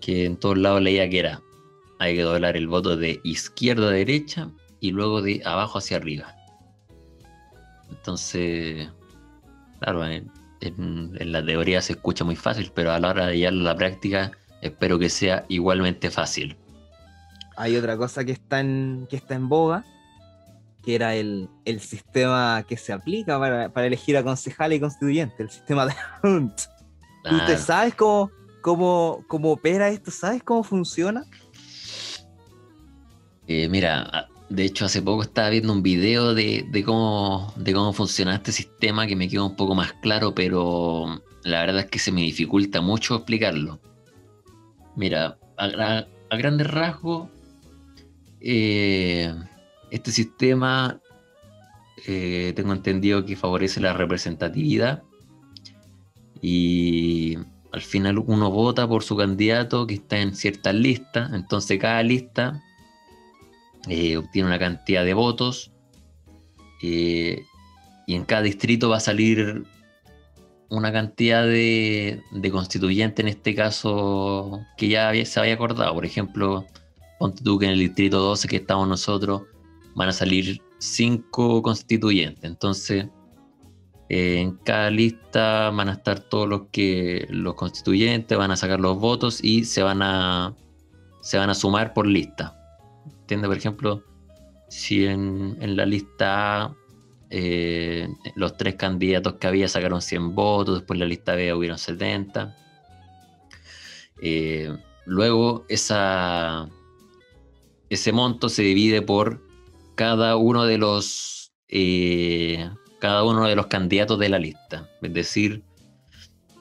Que 0.00 0.24
en 0.24 0.36
todos 0.36 0.56
lados 0.56 0.80
leía 0.82 1.08
que 1.10 1.18
era 1.18 1.42
hay 1.98 2.16
que 2.16 2.22
doblar 2.22 2.56
el 2.56 2.68
voto 2.68 2.96
de 2.96 3.20
izquierda 3.24 3.88
a 3.88 3.92
derecha 3.92 4.50
y 4.80 4.90
luego 4.90 5.22
de 5.22 5.42
abajo 5.44 5.78
hacia 5.78 5.96
arriba. 5.96 6.34
Entonces, 7.90 8.88
claro, 9.80 10.04
en, 10.06 10.30
la 11.32 11.44
teoría 11.44 11.80
se 11.80 11.94
escucha 11.94 12.24
muy 12.24 12.36
fácil, 12.36 12.72
pero 12.74 12.92
a 12.92 13.00
la 13.00 13.10
hora 13.10 13.26
de 13.26 13.38
llevarlo 13.38 13.60
a 13.62 13.72
la 13.72 13.76
práctica, 13.76 14.32
espero 14.60 14.98
que 14.98 15.08
sea 15.08 15.44
igualmente 15.48 16.10
fácil. 16.10 16.56
Hay 17.56 17.76
otra 17.76 17.96
cosa 17.96 18.24
que 18.24 18.32
está 18.32 18.60
en, 18.60 19.06
que 19.08 19.16
está 19.16 19.34
en 19.34 19.48
boga, 19.48 19.84
que 20.84 20.94
era 20.94 21.14
el, 21.14 21.48
sistema 21.80 22.64
que 22.68 22.76
se 22.76 22.92
aplica 22.92 23.38
para, 23.38 23.86
elegir 23.86 24.16
a 24.16 24.22
concejales 24.22 24.78
y 24.78 24.80
constituyentes, 24.80 25.40
el 25.40 25.50
sistema 25.50 25.86
de 25.86 25.94
Hunt. 26.22 26.60
¿Usted 27.30 27.58
sabe 27.58 27.92
cómo, 27.92 28.30
cómo, 28.60 29.24
cómo 29.28 29.52
opera 29.52 29.88
esto? 29.88 30.10
¿Sabes 30.10 30.42
cómo 30.42 30.62
funciona? 30.62 31.24
Eh, 33.46 33.68
mira, 33.68 34.28
de 34.48 34.64
hecho 34.64 34.84
hace 34.84 35.02
poco 35.02 35.22
estaba 35.22 35.50
viendo 35.50 35.72
un 35.72 35.82
video 35.82 36.34
de, 36.34 36.82
cómo, 36.84 37.52
de 37.56 37.72
cómo 37.72 37.92
funciona 37.92 38.34
este 38.34 38.52
sistema 38.52 39.06
que 39.06 39.16
me 39.16 39.28
quedó 39.28 39.46
un 39.46 39.56
poco 39.56 39.74
más 39.74 39.92
claro, 39.94 40.34
pero 40.34 41.22
la 41.42 41.60
verdad 41.60 41.80
es 41.80 41.90
que 41.90 41.98
se 41.98 42.12
me 42.12 42.22
dificulta 42.22 42.80
mucho 42.80 43.16
explicarlo. 43.16 43.80
Mira, 44.96 45.38
a, 45.56 46.06
grandes 46.36 46.66
rasgos, 46.68 47.28
eh, 48.40 49.34
este 49.94 50.10
sistema 50.10 51.00
eh, 52.08 52.52
tengo 52.56 52.72
entendido 52.72 53.24
que 53.24 53.36
favorece 53.36 53.80
la 53.80 53.92
representatividad 53.92 55.04
y 56.42 57.38
al 57.70 57.80
final 57.80 58.18
uno 58.18 58.50
vota 58.50 58.88
por 58.88 59.04
su 59.04 59.16
candidato 59.16 59.86
que 59.86 59.94
está 59.94 60.18
en 60.18 60.34
ciertas 60.34 60.74
listas, 60.74 61.32
entonces 61.32 61.78
cada 61.78 62.02
lista 62.02 62.60
eh, 63.88 64.16
obtiene 64.16 64.48
una 64.48 64.58
cantidad 64.58 65.04
de 65.04 65.14
votos 65.14 65.70
eh, 66.82 67.44
y 68.08 68.16
en 68.16 68.24
cada 68.24 68.42
distrito 68.42 68.88
va 68.88 68.96
a 68.96 69.00
salir 69.00 69.62
una 70.70 70.90
cantidad 70.90 71.46
de, 71.46 72.20
constituyentes, 72.50 73.24
en 73.24 73.28
este 73.28 73.54
caso, 73.54 74.60
que 74.76 74.88
ya 74.88 75.12
se 75.24 75.38
había 75.38 75.54
acordado. 75.54 75.94
Por 75.94 76.04
ejemplo, 76.04 76.66
ponte 77.20 77.44
tú 77.44 77.60
que 77.60 77.66
en 77.66 77.72
el 77.72 77.78
distrito 77.78 78.18
12 78.18 78.48
que 78.48 78.56
estamos 78.56 78.88
nosotros 78.88 79.42
van 79.94 80.08
a 80.08 80.12
salir 80.12 80.60
cinco 80.78 81.62
constituyentes. 81.62 82.44
Entonces, 82.44 83.06
eh, 84.08 84.40
en 84.40 84.56
cada 84.58 84.90
lista 84.90 85.70
van 85.70 85.88
a 85.88 85.92
estar 85.92 86.20
todos 86.20 86.48
los 86.48 86.62
que 86.70 87.26
los 87.30 87.54
constituyentes, 87.54 88.36
van 88.36 88.50
a 88.50 88.56
sacar 88.56 88.80
los 88.80 88.98
votos 88.98 89.42
y 89.42 89.64
se 89.64 89.82
van 89.82 90.02
a, 90.02 90.54
se 91.22 91.38
van 91.38 91.50
a 91.50 91.54
sumar 91.54 91.94
por 91.94 92.06
lista. 92.06 92.56
¿Entiendes? 93.20 93.48
Por 93.48 93.56
ejemplo, 93.56 94.04
si 94.68 95.06
en, 95.06 95.76
la 95.76 95.86
lista 95.86 96.64
A 96.64 96.76
eh, 97.30 98.08
los 98.36 98.56
tres 98.56 98.74
candidatos 98.76 99.34
que 99.34 99.46
había 99.46 99.68
sacaron 99.68 100.02
100 100.02 100.34
votos, 100.34 100.78
después 100.80 100.96
en 100.96 101.00
la 101.00 101.06
lista 101.06 101.34
B 101.34 101.54
hubieron 101.54 101.78
70. 101.78 102.54
Eh, 104.22 104.76
luego 105.06 105.64
ese 105.68 106.68
monto 108.12 108.48
se 108.48 108.62
divide 108.62 109.02
por 109.02 109.43
cada 109.94 110.36
uno 110.36 110.64
de 110.64 110.78
los 110.78 111.52
eh, 111.68 112.68
cada 113.00 113.24
uno 113.24 113.46
de 113.46 113.56
los 113.56 113.66
candidatos 113.66 114.18
de 114.18 114.28
la 114.28 114.38
lista. 114.38 114.88
Es 115.02 115.12
decir, 115.12 115.62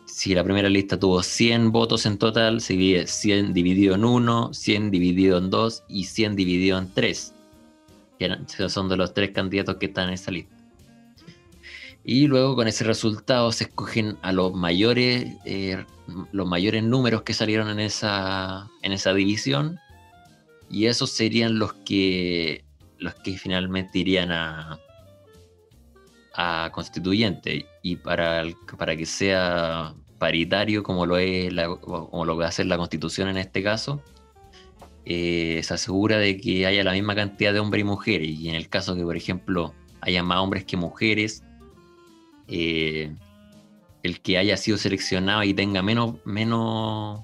si 0.05 0.35
la 0.35 0.43
primera 0.43 0.69
lista 0.69 0.99
tuvo 0.99 1.23
100 1.23 1.71
votos 1.71 2.05
en 2.05 2.17
total, 2.17 2.61
se 2.61 2.73
divide 2.73 3.07
100 3.07 3.53
dividido 3.53 3.95
en 3.95 4.05
1, 4.05 4.53
100 4.53 4.91
dividido 4.91 5.37
en 5.37 5.49
2 5.49 5.83
y 5.87 6.03
100 6.03 6.35
dividido 6.35 6.77
en 6.77 6.93
3. 6.93 7.33
Que 8.19 8.69
son 8.69 8.89
de 8.89 8.97
los 8.97 9.13
tres 9.13 9.31
candidatos 9.31 9.77
que 9.77 9.87
están 9.87 10.09
en 10.09 10.13
esa 10.15 10.31
lista. 10.31 10.55
Y 12.03 12.27
luego 12.27 12.55
con 12.55 12.67
ese 12.67 12.83
resultado 12.83 13.51
se 13.51 13.65
escogen 13.65 14.17
a 14.21 14.33
los 14.33 14.53
mayores, 14.53 15.33
eh, 15.45 15.85
los 16.31 16.47
mayores 16.47 16.83
números 16.83 17.23
que 17.23 17.33
salieron 17.33 17.69
en 17.69 17.79
esa, 17.79 18.69
en 18.81 18.91
esa 18.91 19.13
división. 19.13 19.79
Y 20.69 20.87
esos 20.87 21.11
serían 21.11 21.57
los 21.59 21.73
que, 21.73 22.65
los 23.03 23.15
que 23.15 23.37
finalmente 23.37 23.99
irían 23.99 24.31
a, 24.31 24.79
a 26.33 26.69
constituyente. 26.71 27.65
Y 27.81 27.97
para, 27.97 28.43
para 28.77 28.95
que 28.95 29.05
sea 29.05 29.93
paritario 30.17 30.83
como 30.83 31.05
lo 31.05 31.17
es 31.17 31.53
como 31.81 32.23
lo 32.25 32.37
va 32.37 32.45
a 32.45 32.47
hacer 32.47 32.65
la 32.67 32.77
constitución 32.77 33.27
en 33.27 33.37
este 33.37 33.61
caso, 33.61 34.01
eh, 35.05 35.59
se 35.63 35.73
asegura 35.73 36.17
de 36.17 36.37
que 36.37 36.65
haya 36.65 36.83
la 36.83 36.93
misma 36.93 37.13
cantidad 37.13 37.51
de 37.53 37.59
hombres 37.59 37.81
y 37.81 37.83
mujeres. 37.83 38.29
Y 38.29 38.49
en 38.49 38.55
el 38.55 38.69
caso 38.69 38.95
que, 38.95 39.03
por 39.03 39.17
ejemplo, 39.17 39.73
haya 40.01 40.23
más 40.23 40.39
hombres 40.39 40.63
que 40.63 40.77
mujeres, 40.77 41.43
eh, 42.47 43.13
el 44.01 44.21
que 44.21 44.37
haya 44.37 44.55
sido 44.57 44.77
seleccionado 44.77 45.43
y 45.43 45.53
tenga 45.53 45.81
menos, 45.81 46.15
menos, 46.25 47.21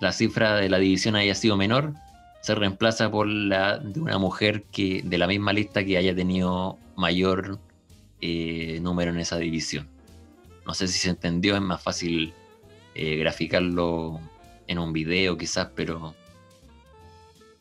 la 0.00 0.12
cifra 0.12 0.56
de 0.56 0.68
la 0.68 0.78
división 0.78 1.16
haya 1.16 1.34
sido 1.34 1.56
menor, 1.56 1.94
se 2.44 2.54
reemplaza 2.54 3.10
por 3.10 3.26
la 3.26 3.78
de 3.78 3.98
una 3.98 4.18
mujer 4.18 4.64
que 4.64 5.00
de 5.02 5.16
la 5.16 5.26
misma 5.26 5.54
lista 5.54 5.82
que 5.82 5.96
haya 5.96 6.14
tenido 6.14 6.76
mayor 6.94 7.58
eh, 8.20 8.80
número 8.82 9.12
en 9.12 9.18
esa 9.18 9.38
división. 9.38 9.88
No 10.66 10.74
sé 10.74 10.86
si 10.88 10.98
se 10.98 11.08
entendió, 11.08 11.54
es 11.54 11.62
más 11.62 11.82
fácil 11.82 12.34
eh, 12.94 13.16
graficarlo 13.16 14.20
en 14.66 14.78
un 14.78 14.92
video 14.92 15.38
quizás, 15.38 15.70
pero... 15.74 16.14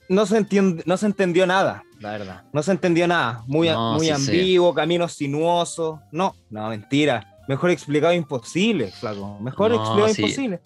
No 0.09 0.25
se, 0.25 0.45
no 0.85 0.97
se 0.97 1.05
entendió 1.05 1.47
nada, 1.47 1.85
la 2.01 2.11
verdad. 2.11 2.43
No 2.51 2.61
se 2.61 2.71
entendió 2.71 3.07
nada. 3.07 3.41
Muy, 3.47 3.69
muy 3.69 4.09
ambiguo, 4.09 4.73
camino 4.73 5.07
sinuoso. 5.07 6.01
No, 6.11 6.35
no, 6.49 6.67
mentira. 6.67 7.37
Mejor 7.47 7.69
explicado 7.69 8.11
imposible, 8.11 8.91
flaco. 8.91 9.39
Mejor 9.39 9.71
explicado 9.71 10.09
imposible. 10.09 10.59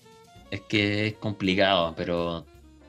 Es 0.49 0.61
que 0.61 1.09
es 1.09 1.13
complicado, 1.17 1.93
pero, 1.95 2.47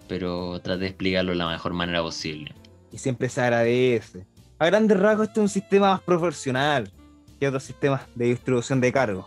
pero 0.08 0.60
traté 0.60 0.80
de 0.80 0.86
explicarlo 0.88 1.32
de 1.32 1.38
la 1.38 1.48
mejor 1.48 1.74
manera 1.74 2.02
posible. 2.02 2.54
Y 2.90 2.98
siempre 2.98 3.28
se 3.28 3.40
agradece. 3.42 4.26
A 4.58 4.66
grandes 4.66 4.98
rasgos, 4.98 5.28
este 5.28 5.40
es 5.40 5.42
un 5.42 5.48
sistema 5.48 5.92
más 5.92 6.00
profesional 6.00 6.90
que 7.38 7.46
otros 7.46 7.62
sistemas 7.62 8.02
de 8.14 8.26
distribución 8.26 8.80
de 8.80 8.92
cargos 8.92 9.26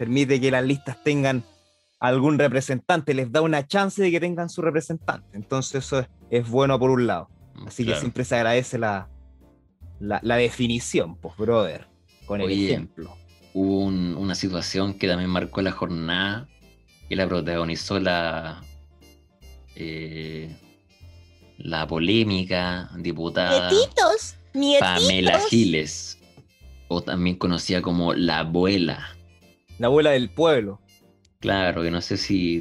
permite 0.00 0.40
que 0.40 0.50
las 0.50 0.64
listas 0.64 0.96
tengan 1.04 1.44
algún 1.98 2.38
representante, 2.38 3.12
les 3.12 3.30
da 3.30 3.42
una 3.42 3.66
chance 3.66 4.00
de 4.00 4.10
que 4.10 4.18
tengan 4.18 4.48
su 4.48 4.62
representante. 4.62 5.36
Entonces 5.36 5.84
eso 5.84 6.06
es, 6.30 6.48
bueno 6.48 6.78
por 6.78 6.88
un 6.88 7.06
lado. 7.06 7.28
Mm, 7.54 7.66
Así 7.66 7.84
que 7.84 7.94
siempre 7.96 8.24
se 8.24 8.34
agradece 8.34 8.78
la, 8.78 9.10
la, 9.98 10.36
definición, 10.36 11.16
pues, 11.16 11.36
brother, 11.36 11.86
con 12.24 12.40
el 12.40 12.50
ejemplo. 12.50 13.14
Hubo 13.52 13.84
una 13.84 14.34
situación 14.34 14.94
que 14.94 15.06
también 15.06 15.28
marcó 15.28 15.60
la 15.60 15.72
jornada, 15.72 16.48
que 17.10 17.14
la 17.14 17.28
protagonizó 17.28 18.00
la, 18.00 18.62
eh, 19.76 20.54
la 21.58 21.86
polémica 21.86 22.90
diputada 22.96 23.70
Pamela 24.80 25.40
Giles, 25.48 26.18
o 26.88 27.02
también 27.02 27.36
conocida 27.36 27.82
como 27.82 28.14
la 28.14 28.40
abuela 28.40 29.16
la 29.80 29.86
abuela 29.86 30.10
del 30.10 30.28
pueblo. 30.28 30.78
Claro, 31.38 31.82
que 31.82 31.90
no 31.90 32.02
sé 32.02 32.18
si, 32.18 32.60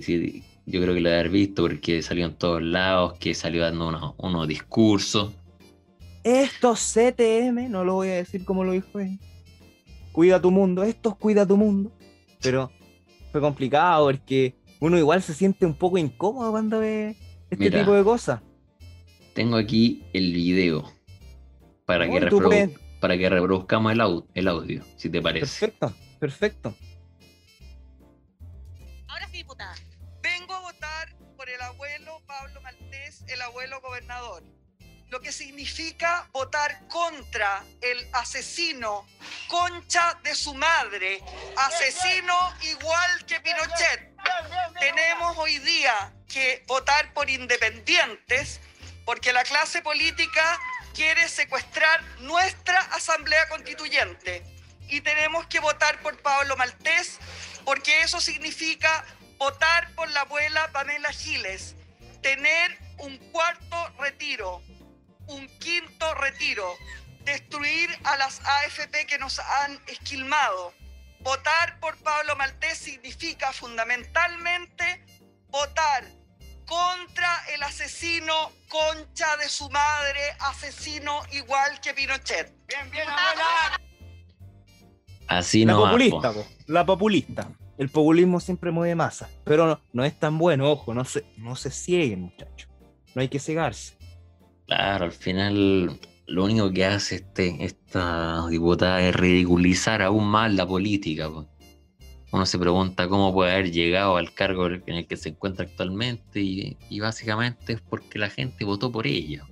yo 0.66 0.82
creo 0.82 0.94
que 0.94 1.02
lo 1.02 1.10
de 1.10 1.16
haber 1.16 1.30
visto 1.30 1.64
porque 1.64 2.02
salió 2.02 2.26
en 2.26 2.34
todos 2.34 2.64
lados, 2.64 3.18
que 3.20 3.36
salió 3.36 3.62
dando 3.62 4.16
unos, 4.18 4.48
discursos. 4.48 5.34
Estos 6.24 6.80
CTM, 6.80 7.70
no 7.70 7.84
lo 7.84 7.96
voy 7.96 8.08
a 8.08 8.16
decir 8.16 8.46
como 8.46 8.64
lo 8.64 8.72
dijo 8.72 9.00
él. 9.00 9.20
Cuida 10.14 10.42
tu 10.42 10.50
mundo, 10.50 10.84
estos 10.84 11.18
cuida 11.18 11.46
tu 11.46 11.58
mundo. 11.58 11.92
Pero 12.42 12.72
fue 13.34 13.42
complicado 13.42 14.06
porque 14.06 14.56
uno 14.80 14.98
igual 14.98 15.22
se 15.22 15.34
siente 15.34 15.66
un 15.66 15.76
poco 15.76 15.98
incómodo 15.98 16.52
cuando 16.52 16.80
ve 16.80 17.18
este 17.50 17.72
tipo 17.72 17.94
de 17.94 18.04
cosas. 18.04 18.42
Tengo 19.34 19.58
aquí 19.58 20.04
el 20.14 20.34
video 20.34 20.92
para, 21.86 22.06
que, 22.10 22.76
para 23.00 23.18
que 23.18 23.30
reproduzcamos 23.30 23.92
el, 23.94 24.24
el 24.34 24.48
audio, 24.48 24.84
si 24.96 25.10
te 25.10 25.22
parece. 25.22 25.68
Perfecto, 25.68 25.94
perfecto. 26.20 26.76
Vengo 30.22 30.54
a 30.54 30.60
votar 30.60 31.16
por 31.36 31.50
el 31.50 31.60
abuelo 31.62 32.22
Pablo 32.28 32.62
Maltés, 32.62 33.24
el 33.28 33.42
abuelo 33.42 33.82
gobernador. 33.82 34.44
Lo 35.10 35.20
que 35.22 35.32
significa 35.32 36.30
votar 36.34 36.88
contra 36.88 37.64
el 37.82 37.98
asesino, 38.14 39.06
concha 39.48 40.20
de 40.24 40.36
su 40.36 40.54
madre, 40.54 41.24
asesino 41.58 42.34
igual 42.62 43.26
que 43.26 43.40
Pinochet. 43.40 44.09
Tenemos 44.80 45.38
hoy 45.38 45.60
día 45.60 46.14
que 46.32 46.64
votar 46.68 47.14
por 47.14 47.30
independientes, 47.30 48.62
porque 49.06 49.34
la 49.34 49.44
clase 49.44 49.82
política 49.82 50.60
quiere 50.94 51.28
secuestrar 51.28 52.04
nuestra 52.20 52.80
Asamblea 52.80 53.48
Constituyente. 53.50 54.44
Y 54.88 55.02
tenemos 55.02 55.46
que 55.48 55.60
votar 55.60 56.00
por 56.02 56.22
Pablo 56.22 56.56
Maltés, 56.58 57.20
porque 57.66 58.02
eso 58.02 58.20
significa 58.20 59.06
votar 59.38 59.94
por 59.96 60.10
la 60.12 60.22
abuela 60.22 60.72
Pamela 60.72 61.12
Giles, 61.12 61.76
tener 62.22 62.78
un 62.98 63.18
cuarto 63.32 63.94
retiro, 64.00 64.62
un 65.28 65.48
quinto 65.60 66.14
retiro, 66.16 66.76
destruir 67.24 67.90
a 68.04 68.18
las 68.18 68.42
AFP 68.42 69.06
que 69.08 69.18
nos 69.18 69.40
han 69.40 69.82
esquilmado. 69.88 70.74
Votar 71.22 71.80
por 71.80 71.98
Pablo 71.98 72.36
Maltés 72.36 72.78
significa 72.78 73.52
fundamentalmente 73.52 75.06
votar 75.50 76.06
contra 76.66 77.44
el 77.54 77.64
asesino 77.64 78.52
concha 78.70 79.36
de 79.38 79.50
su 79.50 79.70
madre, 79.70 80.20
asesino 80.40 81.22
igual 81.32 81.80
que 81.82 81.94
Pinochet. 81.94 82.54
Bien, 82.68 82.90
bien, 82.92 83.08
Así 85.28 85.66
La 85.66 85.74
no 85.74 85.84
populista, 85.84 86.32
po, 86.32 86.46
la 86.68 86.86
populista. 86.86 87.50
El 87.78 87.90
populismo 87.90 88.40
siempre 88.40 88.72
mueve 88.72 88.96
masa, 88.96 89.30
pero 89.46 89.66
no, 89.66 89.82
no 89.94 90.04
es 90.04 90.20
tan 90.20 90.38
bueno, 90.38 90.70
ojo, 90.70 90.94
no 90.94 91.06
se, 91.06 91.24
no 91.38 91.56
se 91.56 91.72
cieguen, 91.72 92.22
muchachos. 92.22 92.70
No 93.16 93.22
hay 93.22 93.30
que 93.30 93.40
cegarse. 93.40 93.98
Claro, 94.68 95.06
al 95.06 95.12
final 95.12 96.00
lo 96.30 96.46
único 96.46 96.72
que 96.72 96.86
hace 96.86 97.16
este, 97.16 97.64
esta 97.66 98.48
diputada 98.50 99.02
es 99.02 99.16
ridiculizar 99.16 100.02
aún 100.02 100.26
más 100.28 100.54
la 100.54 100.66
política. 100.68 101.30
po. 101.30 101.48
Uno 102.32 102.46
se 102.46 102.60
pregunta 102.60 103.08
cómo 103.08 103.34
puede 103.34 103.52
haber 103.52 103.72
llegado 103.72 104.16
al 104.18 104.32
cargo 104.34 104.68
en 104.68 104.84
el 104.88 105.08
que 105.08 105.18
se 105.18 105.30
encuentra 105.30 105.66
actualmente 105.66 106.40
y, 106.42 106.78
y 106.90 107.00
básicamente 107.00 107.74
es 107.74 107.82
porque 107.82 108.20
la 108.20 108.30
gente 108.30 108.64
votó 108.66 108.92
por 108.92 109.08
ella. 109.08 109.44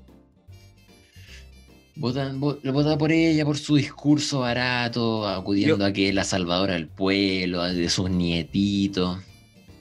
Votan, 1.96 2.40
vo- 2.40 2.60
vota 2.72 2.96
por 2.98 3.12
ella, 3.12 3.44
por 3.44 3.58
su 3.58 3.76
discurso 3.76 4.42
barato, 4.42 5.28
acudiendo 5.28 5.78
Yo- 5.80 5.86
a 5.86 5.92
que 5.92 6.10
es 6.10 6.14
la 6.16 6.24
salvadora 6.24 6.74
del 6.76 6.88
pueblo, 6.88 7.64
de 7.64 7.90
sus 7.90 8.10
nietitos. 8.12 9.18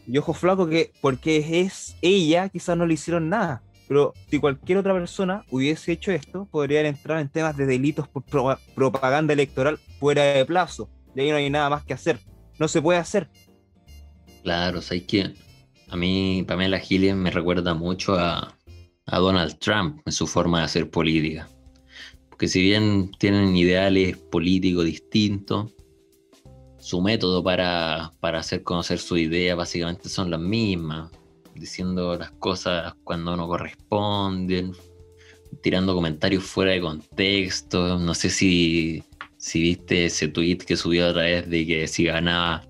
Y 0.09 0.17
ojo 0.17 0.33
flaco 0.33 0.67
que 0.67 0.93
porque 1.03 1.61
es 1.61 1.97
ella, 2.01 2.49
quizás 2.49 2.77
no 2.79 2.87
le 2.87 2.95
hicieron 2.95 3.29
nada. 3.29 3.63
Pero 3.89 4.13
si 4.29 4.39
cualquier 4.39 4.79
otra 4.79 4.93
persona 4.93 5.45
hubiese 5.51 5.93
hecho 5.93 6.11
esto, 6.11 6.49
podrían 6.51 6.87
entrar 6.87 7.21
en 7.21 7.29
temas 7.29 7.57
de 7.57 7.67
delitos 7.67 8.09
por 8.09 8.25
pro- 8.25 8.59
propaganda 8.75 9.33
electoral 9.33 9.79
fuera 10.01 10.23
de 10.23 10.45
plazo. 10.45 10.89
Y 11.15 11.21
ahí 11.21 11.31
no 11.31 11.37
hay 11.37 11.51
nada 11.51 11.71
más 11.71 11.85
que 11.85 11.95
hacer. 11.95 12.19
No 12.59 12.69
se 12.69 12.83
puede 12.83 12.99
hacer. 12.99 13.29
Claro, 14.43 14.83
¿sabes 14.83 15.05
qué? 15.05 15.35
A 15.89 15.97
mí 15.97 16.45
Pamela 16.47 16.79
Giles 16.79 17.15
me 17.15 17.31
recuerda 17.31 17.75
mucho 17.75 18.15
a, 18.15 18.57
a 19.07 19.19
Donald 19.19 19.59
Trump 19.59 20.01
en 20.05 20.13
su 20.13 20.27
forma 20.27 20.59
de 20.59 20.65
hacer 20.65 20.91
política. 20.91 21.49
Porque 22.29 22.49
si 22.49 22.61
bien 22.61 23.13
tienen 23.19 23.57
ideales 23.57 24.17
políticos 24.17 24.85
distintos, 24.85 25.73
su 26.79 27.01
método 27.01 27.43
para, 27.43 28.13
para 28.21 28.41
hacer 28.41 28.63
conocer 28.63 28.99
su 28.99 29.17
idea 29.17 29.55
básicamente 29.55 30.09
son 30.09 30.31
las 30.31 30.41
mismas. 30.41 31.11
Diciendo 31.59 32.17
las 32.17 32.31
cosas 32.33 32.95
cuando 33.05 33.37
no 33.37 33.47
corresponden, 33.47 34.73
tirando 35.63 35.95
comentarios 35.95 36.45
fuera 36.45 36.73
de 36.73 36.81
contexto. 36.81 37.99
No 37.99 38.15
sé 38.15 38.31
si, 38.31 39.03
si 39.37 39.61
viste 39.61 40.07
ese 40.07 40.29
tweet 40.29 40.59
que 40.59 40.77
subió 40.77 41.09
otra 41.09 41.23
vez 41.23 41.49
de 41.49 41.67
que 41.67 41.89
si 41.89 42.05
ganaba 42.05 42.67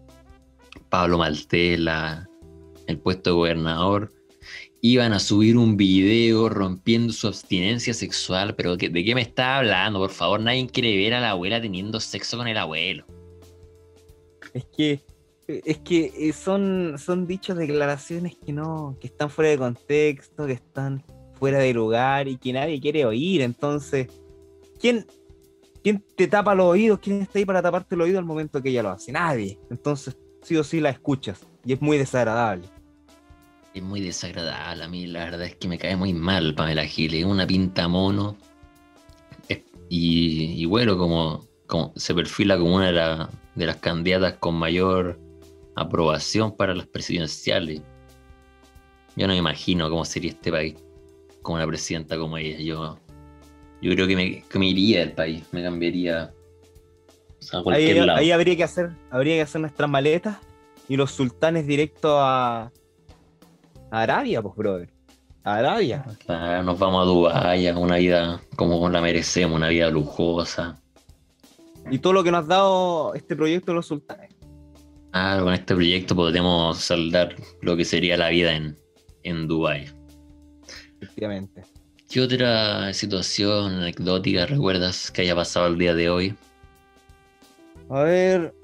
Pablo 0.88 1.18
Maltés 1.18 1.80
el 2.86 2.98
puesto 2.98 3.30
de 3.30 3.36
gobernador, 3.36 4.12
iban 4.80 5.12
a 5.12 5.18
subir 5.18 5.56
un 5.56 5.76
video 5.76 6.48
rompiendo 6.48 7.12
su 7.12 7.26
abstinencia 7.26 7.92
sexual, 7.92 8.54
pero 8.54 8.76
¿de 8.76 9.04
qué 9.04 9.14
me 9.14 9.22
está 9.22 9.58
hablando? 9.58 9.98
Por 9.98 10.10
favor, 10.10 10.40
nadie 10.40 10.68
quiere 10.68 10.96
ver 10.96 11.14
a 11.14 11.20
la 11.20 11.30
abuela 11.30 11.60
teniendo 11.60 11.98
sexo 11.98 12.36
con 12.36 12.46
el 12.46 12.56
abuelo. 12.56 13.04
Es 14.54 14.64
que, 14.66 15.00
es 15.48 15.78
que 15.78 16.12
eh, 16.16 16.32
son, 16.32 16.96
son 16.98 17.26
dichos 17.26 17.56
declaraciones 17.56 18.36
que 18.36 18.52
no, 18.52 18.96
que 19.00 19.06
están 19.06 19.30
fuera 19.30 19.50
de 19.50 19.58
contexto, 19.58 20.46
que 20.46 20.52
están 20.54 21.02
fuera 21.34 21.58
de 21.58 21.72
lugar 21.74 22.28
y 22.28 22.36
que 22.36 22.52
nadie 22.52 22.80
quiere 22.80 23.04
oír. 23.04 23.42
Entonces, 23.42 24.08
¿quién, 24.80 25.06
quién 25.82 26.02
te 26.16 26.26
tapa 26.26 26.54
los 26.54 26.66
oídos? 26.66 26.98
¿Quién 27.00 27.22
está 27.22 27.38
ahí 27.38 27.44
para 27.44 27.62
taparte 27.62 27.94
el 27.94 28.00
oído 28.00 28.18
al 28.18 28.24
momento 28.24 28.60
que 28.62 28.70
ella 28.70 28.82
lo 28.82 28.90
hace? 28.90 29.12
Nadie. 29.12 29.58
Entonces, 29.70 30.16
sí 30.42 30.56
o 30.56 30.64
sí 30.64 30.80
la 30.80 30.90
escuchas. 30.90 31.46
Y 31.64 31.72
es 31.74 31.80
muy 31.80 31.98
desagradable. 31.98 32.68
Es 33.74 33.82
muy 33.82 34.00
desagradable 34.00 34.84
a 34.84 34.88
mí, 34.88 35.06
la 35.06 35.26
verdad 35.26 35.42
es 35.44 35.54
que 35.56 35.68
me 35.68 35.76
cae 35.78 35.96
muy 35.96 36.14
mal 36.14 36.54
Pamela 36.54 36.86
Giles, 36.86 37.24
una 37.26 37.46
pinta 37.46 37.86
mono. 37.88 38.36
Y 39.88 40.64
bueno, 40.64 40.98
como, 40.98 41.46
como 41.66 41.92
se 41.94 42.12
perfila 42.14 42.58
como 42.58 42.74
una 42.76 42.86
de, 42.86 42.92
la- 42.92 43.30
de 43.54 43.66
las 43.66 43.76
candidatas 43.76 44.34
con 44.34 44.54
mayor 44.56 45.18
aprobación 45.76 46.56
para 46.56 46.74
las 46.74 46.86
presidenciales. 46.86 47.82
Yo 49.14 49.26
no 49.26 49.32
me 49.32 49.38
imagino 49.38 49.88
cómo 49.88 50.04
sería 50.04 50.30
este 50.30 50.50
país 50.50 50.74
con 51.42 51.54
una 51.56 51.66
presidenta 51.66 52.18
como 52.18 52.36
ella. 52.38 52.58
Yo, 52.58 52.98
yo 53.80 53.92
creo 53.92 54.06
que 54.06 54.16
me, 54.16 54.42
que 54.42 54.58
me 54.58 54.66
iría 54.68 55.00
del 55.00 55.12
país, 55.12 55.44
me 55.52 55.62
cambiaría 55.62 56.32
Ahí, 57.52 57.62
cualquier 57.62 58.06
lado. 58.06 58.18
ahí 58.18 58.30
habría 58.32 58.56
que 58.56 58.64
hacer, 58.64 58.90
habría 59.10 59.36
que 59.36 59.42
hacer 59.42 59.60
nuestras 59.60 59.88
maletas 59.88 60.38
y 60.88 60.96
los 60.96 61.12
sultanes 61.12 61.66
directo 61.66 62.18
a, 62.18 62.72
a 63.90 64.00
Arabia, 64.02 64.42
pues, 64.42 64.56
brother. 64.56 64.90
A 65.44 65.56
Arabia. 65.58 66.04
Nos 66.64 66.78
vamos 66.78 67.02
a 67.02 67.04
Dubái, 67.04 67.68
a 67.68 67.78
una 67.78 67.96
vida 67.96 68.40
como 68.56 68.88
la 68.88 69.00
merecemos, 69.00 69.56
una 69.56 69.68
vida 69.68 69.88
lujosa. 69.90 70.80
Y 71.88 71.98
todo 71.98 72.14
lo 72.14 72.24
que 72.24 72.32
nos 72.32 72.44
ha 72.44 72.48
dado 72.48 73.14
este 73.14 73.36
proyecto 73.36 73.70
de 73.70 73.76
los 73.76 73.86
sultanes. 73.86 74.35
Claro, 75.16 75.44
con 75.44 75.54
este 75.54 75.74
proyecto 75.74 76.14
podemos 76.14 76.78
saldar 76.78 77.34
lo 77.62 77.74
que 77.74 77.86
sería 77.86 78.18
la 78.18 78.28
vida 78.28 78.52
en, 78.52 78.76
en 79.22 79.48
Dubái. 79.48 79.88
Efectivamente. 81.00 81.62
¿Qué 82.10 82.20
otra 82.20 82.92
situación 82.92 83.76
anecdótica 83.76 84.44
recuerdas 84.44 85.10
que 85.10 85.22
haya 85.22 85.34
pasado 85.34 85.68
el 85.68 85.78
día 85.78 85.94
de 85.94 86.10
hoy? 86.10 86.34
A 87.88 88.02
ver, 88.02 88.54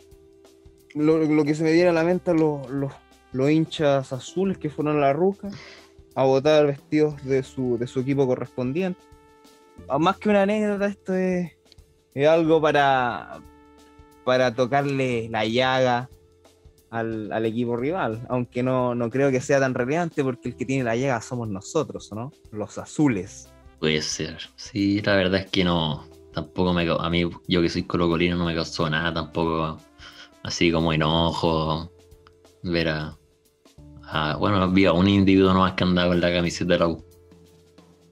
lo, 0.94 1.20
lo 1.20 1.42
que 1.42 1.54
se 1.54 1.64
me 1.64 1.72
viene 1.72 1.88
a 1.88 1.94
la 1.94 2.04
mente 2.04 2.34
los, 2.34 2.68
los, 2.68 2.92
los 3.32 3.50
hinchas 3.50 4.12
azules 4.12 4.58
que 4.58 4.68
fueron 4.68 4.98
a 4.98 5.00
la 5.00 5.14
ruca 5.14 5.48
a 6.14 6.24
votar 6.24 6.66
vestidos 6.66 7.24
de 7.24 7.42
su, 7.44 7.78
de 7.78 7.86
su 7.86 8.00
equipo 8.00 8.26
correspondiente. 8.26 9.00
Ah, 9.88 9.98
Más 9.98 10.18
que 10.18 10.28
una 10.28 10.42
anécdota, 10.42 10.84
esto 10.84 11.14
es, 11.14 11.50
es 12.12 12.28
algo 12.28 12.60
para, 12.60 13.40
para 14.26 14.54
tocarle 14.54 15.30
la 15.30 15.46
llaga 15.46 16.10
al, 16.92 17.32
al 17.32 17.46
equipo 17.46 17.74
rival, 17.76 18.24
aunque 18.28 18.62
no, 18.62 18.94
no 18.94 19.08
creo 19.10 19.30
que 19.30 19.40
sea 19.40 19.58
tan 19.58 19.72
relevante 19.74 20.22
porque 20.22 20.50
el 20.50 20.56
que 20.56 20.66
tiene 20.66 20.84
la 20.84 20.94
llaga 20.94 21.22
somos 21.22 21.48
nosotros, 21.48 22.10
¿no? 22.12 22.30
Los 22.52 22.76
azules. 22.76 23.48
Puede 23.80 24.02
ser. 24.02 24.36
Sí, 24.56 25.00
la 25.00 25.16
verdad 25.16 25.40
es 25.40 25.50
que 25.50 25.64
no. 25.64 26.06
Tampoco 26.32 26.72
me. 26.72 26.86
A 26.88 27.10
mí, 27.10 27.28
yo 27.48 27.62
que 27.62 27.68
soy 27.68 27.82
colocolino, 27.82 28.36
no 28.36 28.44
me 28.44 28.54
causó 28.54 28.88
nada 28.88 29.12
tampoco. 29.12 29.78
Así 30.42 30.70
como 30.70 30.92
enojo. 30.92 31.90
Ver 32.62 32.88
a. 32.90 33.18
a- 34.04 34.36
bueno, 34.36 34.70
vi 34.70 34.84
a 34.84 34.92
un 34.92 35.08
individuo 35.08 35.52
nomás 35.52 35.72
que 35.72 35.84
andaba 35.84 36.08
con 36.08 36.20
la 36.20 36.32
camiseta 36.32 36.74
de 36.74 36.78
la 36.78 36.88
U. 36.88 37.04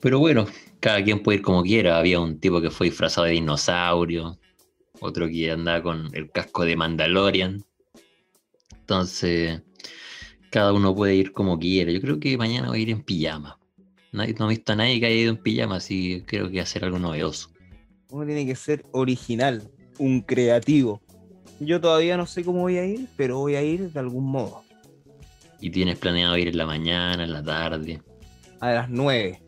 Pero 0.00 0.18
bueno, 0.18 0.46
cada 0.80 1.04
quien 1.04 1.22
puede 1.22 1.36
ir 1.38 1.42
como 1.42 1.62
quiera. 1.62 1.98
Había 1.98 2.18
un 2.18 2.40
tipo 2.40 2.60
que 2.60 2.70
fue 2.70 2.88
disfrazado 2.88 3.26
de 3.26 3.32
dinosaurio. 3.34 4.38
Otro 5.00 5.28
que 5.28 5.50
andaba 5.50 5.82
con 5.82 6.08
el 6.14 6.30
casco 6.30 6.64
de 6.64 6.76
Mandalorian. 6.76 7.62
Entonces, 8.90 9.62
cada 10.50 10.72
uno 10.72 10.92
puede 10.96 11.14
ir 11.14 11.32
como 11.32 11.60
quiera. 11.60 11.92
Yo 11.92 12.00
creo 12.00 12.18
que 12.18 12.36
mañana 12.36 12.70
voy 12.70 12.80
a 12.80 12.82
ir 12.82 12.90
en 12.90 13.04
pijama. 13.04 13.56
Nadie, 14.10 14.34
no 14.36 14.46
he 14.46 14.48
visto 14.48 14.72
a 14.72 14.76
nadie 14.76 14.98
que 14.98 15.06
haya 15.06 15.14
ido 15.14 15.30
en 15.30 15.36
pijama, 15.36 15.76
así 15.76 16.16
que 16.16 16.26
creo 16.26 16.50
que 16.50 16.60
hacer 16.60 16.84
algo 16.84 16.98
novedoso. 16.98 17.50
Uno 18.10 18.26
tiene 18.26 18.44
que 18.44 18.56
ser 18.56 18.84
original, 18.90 19.70
un 20.00 20.22
creativo. 20.22 21.00
Yo 21.60 21.80
todavía 21.80 22.16
no 22.16 22.26
sé 22.26 22.42
cómo 22.42 22.62
voy 22.62 22.78
a 22.78 22.84
ir, 22.84 23.06
pero 23.16 23.38
voy 23.38 23.54
a 23.54 23.62
ir 23.62 23.92
de 23.92 24.00
algún 24.00 24.24
modo. 24.24 24.64
Y 25.60 25.70
tienes 25.70 25.96
planeado 25.96 26.36
ir 26.36 26.48
en 26.48 26.56
la 26.56 26.66
mañana, 26.66 27.22
en 27.22 27.32
la 27.32 27.44
tarde. 27.44 28.02
A 28.58 28.72
las 28.72 28.90
9. 28.90 29.40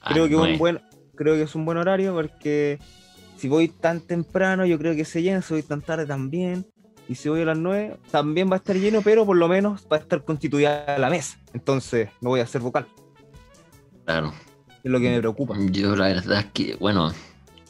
Ah, 0.00 0.10
Creo 0.12 0.26
que, 0.26 0.34
nueve. 0.34 0.52
un 0.54 0.58
buen, 0.58 0.80
creo 1.14 1.36
que 1.36 1.42
es 1.42 1.54
un 1.54 1.64
buen 1.64 1.78
horario 1.78 2.14
porque 2.14 2.80
si 3.36 3.46
voy 3.46 3.68
tan 3.68 4.00
temprano, 4.00 4.66
yo 4.66 4.76
creo 4.76 4.96
que 4.96 5.04
se 5.04 5.22
llena. 5.22 5.40
Si 5.40 5.54
voy 5.54 5.62
tan 5.62 5.82
tarde, 5.82 6.04
también. 6.04 6.66
Y 7.08 7.14
si 7.14 7.30
voy 7.30 7.40
a 7.40 7.46
las 7.46 7.58
9, 7.58 7.96
también 8.10 8.50
va 8.50 8.54
a 8.54 8.58
estar 8.58 8.76
lleno, 8.76 9.00
pero 9.00 9.24
por 9.24 9.36
lo 9.36 9.48
menos 9.48 9.86
va 9.90 9.96
a 9.96 10.00
estar 10.00 10.24
constituida 10.24 10.98
la 10.98 11.08
mesa. 11.08 11.38
Entonces, 11.54 12.10
no 12.20 12.30
voy 12.30 12.40
a 12.40 12.46
ser 12.46 12.60
vocal. 12.60 12.86
Claro. 14.04 14.32
Es 14.84 14.90
lo 14.90 15.00
que 15.00 15.10
me 15.10 15.18
preocupa. 15.18 15.56
Yo 15.70 15.96
la 15.96 16.08
verdad 16.08 16.40
es 16.40 16.46
que, 16.52 16.76
bueno, 16.76 17.12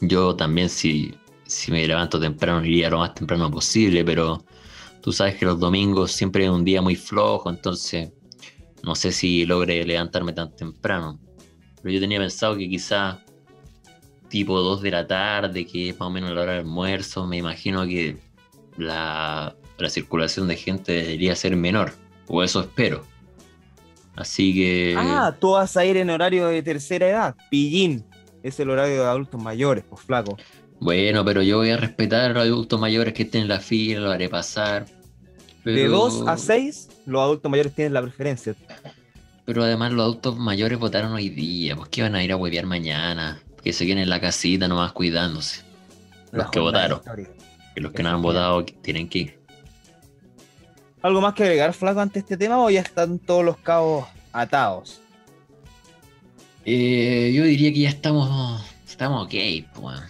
yo 0.00 0.34
también 0.34 0.68
si, 0.68 1.14
si 1.46 1.70
me 1.70 1.86
levanto 1.86 2.18
temprano 2.18 2.64
iría 2.64 2.90
lo 2.90 2.98
más 2.98 3.14
temprano 3.14 3.48
posible, 3.50 4.04
pero 4.04 4.44
tú 5.00 5.12
sabes 5.12 5.36
que 5.36 5.46
los 5.46 5.60
domingos 5.60 6.12
siempre 6.12 6.44
es 6.44 6.50
un 6.50 6.64
día 6.64 6.82
muy 6.82 6.96
flojo, 6.96 7.48
entonces 7.48 8.10
no 8.82 8.94
sé 8.94 9.12
si 9.12 9.46
logre 9.46 9.84
levantarme 9.84 10.32
tan 10.32 10.54
temprano. 10.54 11.20
Pero 11.80 11.94
yo 11.94 12.00
tenía 12.00 12.18
pensado 12.18 12.56
que 12.56 12.68
quizás 12.68 13.18
tipo 14.28 14.58
2 14.58 14.82
de 14.82 14.90
la 14.90 15.06
tarde, 15.06 15.64
que 15.64 15.90
es 15.90 15.98
más 15.98 16.08
o 16.08 16.10
menos 16.10 16.30
la 16.32 16.42
hora 16.42 16.52
del 16.52 16.60
almuerzo, 16.62 17.26
me 17.26 17.36
imagino 17.36 17.86
que 17.86 18.27
la, 18.78 19.54
la 19.76 19.90
circulación 19.90 20.48
de 20.48 20.56
gente 20.56 20.92
debería 20.92 21.34
ser 21.36 21.54
menor. 21.56 21.92
O 22.26 22.42
eso 22.42 22.60
espero. 22.60 23.04
Así 24.16 24.54
que. 24.54 24.94
Ah, 24.98 25.36
tú 25.38 25.52
vas 25.52 25.76
a 25.76 25.84
ir 25.84 25.96
en 25.96 26.10
horario 26.10 26.46
de 26.48 26.62
tercera 26.62 27.08
edad, 27.08 27.36
pillín. 27.50 28.04
Es 28.42 28.58
el 28.60 28.70
horario 28.70 29.02
de 29.02 29.08
adultos 29.08 29.40
mayores, 29.42 29.84
pues 29.88 30.02
flaco. 30.02 30.36
Bueno, 30.80 31.24
pero 31.24 31.42
yo 31.42 31.58
voy 31.58 31.70
a 31.70 31.76
respetar 31.76 32.30
a 32.30 32.34
los 32.34 32.42
adultos 32.44 32.80
mayores 32.80 33.12
que 33.14 33.24
estén 33.24 33.42
en 33.42 33.48
la 33.48 33.60
fila, 33.60 34.00
lo 34.00 34.10
haré 34.10 34.28
pasar. 34.28 34.86
De 35.64 35.74
pero- 35.74 35.90
2 35.90 36.28
a 36.28 36.36
6, 36.36 36.88
los 37.06 37.20
adultos 37.20 37.50
mayores 37.50 37.74
tienen 37.74 37.92
la 37.94 38.02
preferencia. 38.02 38.54
Pero 39.44 39.64
además 39.64 39.92
los 39.92 40.02
adultos 40.04 40.36
mayores 40.36 40.78
votaron 40.78 41.12
hoy 41.12 41.30
día, 41.30 41.74
pues 41.74 41.88
que 41.88 42.02
van 42.02 42.14
a 42.14 42.22
ir 42.22 42.32
a 42.32 42.36
huevear 42.36 42.66
mañana, 42.66 43.40
que 43.62 43.72
se 43.72 43.86
queden 43.86 43.98
en 43.98 44.08
la 44.10 44.20
casita 44.20 44.68
nomás 44.68 44.92
cuidándose. 44.92 45.62
La 46.32 46.44
Los 46.44 46.50
que 46.50 46.60
votaron. 46.60 46.98
histórica. 46.98 47.30
Que 47.78 47.82
los 47.82 47.92
que 47.92 48.02
no 48.02 48.08
han 48.08 48.20
votado 48.20 48.64
tienen 48.64 49.08
que 49.08 49.18
ir. 49.20 49.38
¿Algo 51.00 51.20
más 51.20 51.32
que 51.34 51.44
agregar, 51.44 51.72
flaco, 51.72 52.00
ante 52.00 52.18
este 52.18 52.36
tema 52.36 52.58
o 52.58 52.68
ya 52.70 52.80
están 52.80 53.20
todos 53.20 53.44
los 53.44 53.56
cabos 53.58 54.04
atados? 54.32 55.00
Eh, 56.64 57.32
yo 57.32 57.44
diría 57.44 57.72
que 57.72 57.78
ya 57.82 57.90
estamos, 57.90 58.64
estamos 58.84 59.26
ok, 59.26 59.34
pues. 59.74 60.00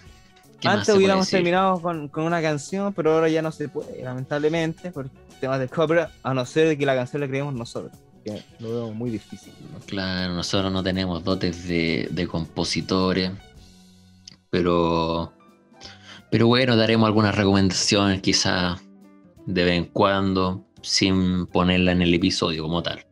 ¿Qué 0.59 0.67
más 0.67 0.79
Antes 0.79 0.95
hubiéramos 0.95 1.29
terminado 1.29 1.79
con, 1.79 2.07
con 2.07 2.23
una 2.23 2.41
canción, 2.41 2.91
pero 2.91 3.13
ahora 3.13 3.29
ya 3.29 3.43
no 3.43 3.51
se 3.51 3.69
puede, 3.69 4.01
lamentablemente, 4.01 4.89
por 4.89 5.11
temas 5.39 5.59
de 5.59 5.67
copyright, 5.69 6.09
a 6.23 6.33
no 6.33 6.47
ser 6.47 6.69
de 6.69 6.75
que 6.75 6.87
la 6.87 6.95
canción 6.95 7.21
la 7.21 7.27
creemos 7.27 7.53
nosotros, 7.53 7.91
que 8.25 8.41
lo 8.57 8.69
veo 8.69 8.93
muy 8.93 9.11
difícil. 9.11 9.53
¿no? 9.71 9.77
Claro, 9.85 10.33
nosotros 10.33 10.73
no 10.73 10.81
tenemos 10.81 11.23
dotes 11.23 11.67
de, 11.67 12.07
de 12.09 12.27
compositores, 12.27 13.29
pero, 14.49 15.33
pero 16.31 16.47
bueno, 16.47 16.75
daremos 16.75 17.07
algunas 17.07 17.35
recomendaciones 17.35 18.21
quizás 18.21 18.81
de 19.45 19.63
vez 19.63 19.77
en 19.77 19.85
cuando, 19.85 20.65
sin 20.81 21.47
ponerla 21.47 21.91
en 21.91 22.01
el 22.01 22.13
episodio 22.13 22.63
como 22.63 22.83
tal. 22.83 23.05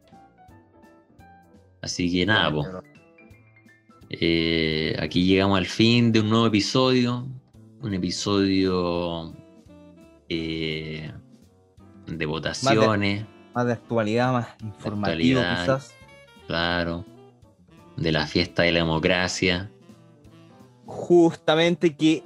Así 1.82 2.12
que 2.12 2.25
nada, 2.25 2.51
po. 2.51 2.65
Eh, 4.10 4.95
aquí 4.99 5.25
llegamos 5.25 5.58
al 5.58 5.65
fin 5.65 6.12
de 6.12 6.21
un 6.21 6.30
nuevo 6.30 6.47
episodio, 6.47 7.27
un 7.82 7.93
episodio 7.93 9.34
eh, 10.30 11.12
de 12.06 12.25
votaciones, 12.25 13.25
Más 13.53 13.65
de 13.65 13.73
actualidad, 13.73 14.32
más 14.32 14.47
informativo 14.62 15.39
actualidad. 15.41 15.62
quizás. 15.62 15.95
claro, 16.45 17.06
de 17.97 18.12
la 18.12 18.27
fiesta 18.27 18.63
de 18.63 18.71
la 18.71 18.80
democracia. 18.80 19.71
Justamente 20.86 21.95
que 21.95 22.23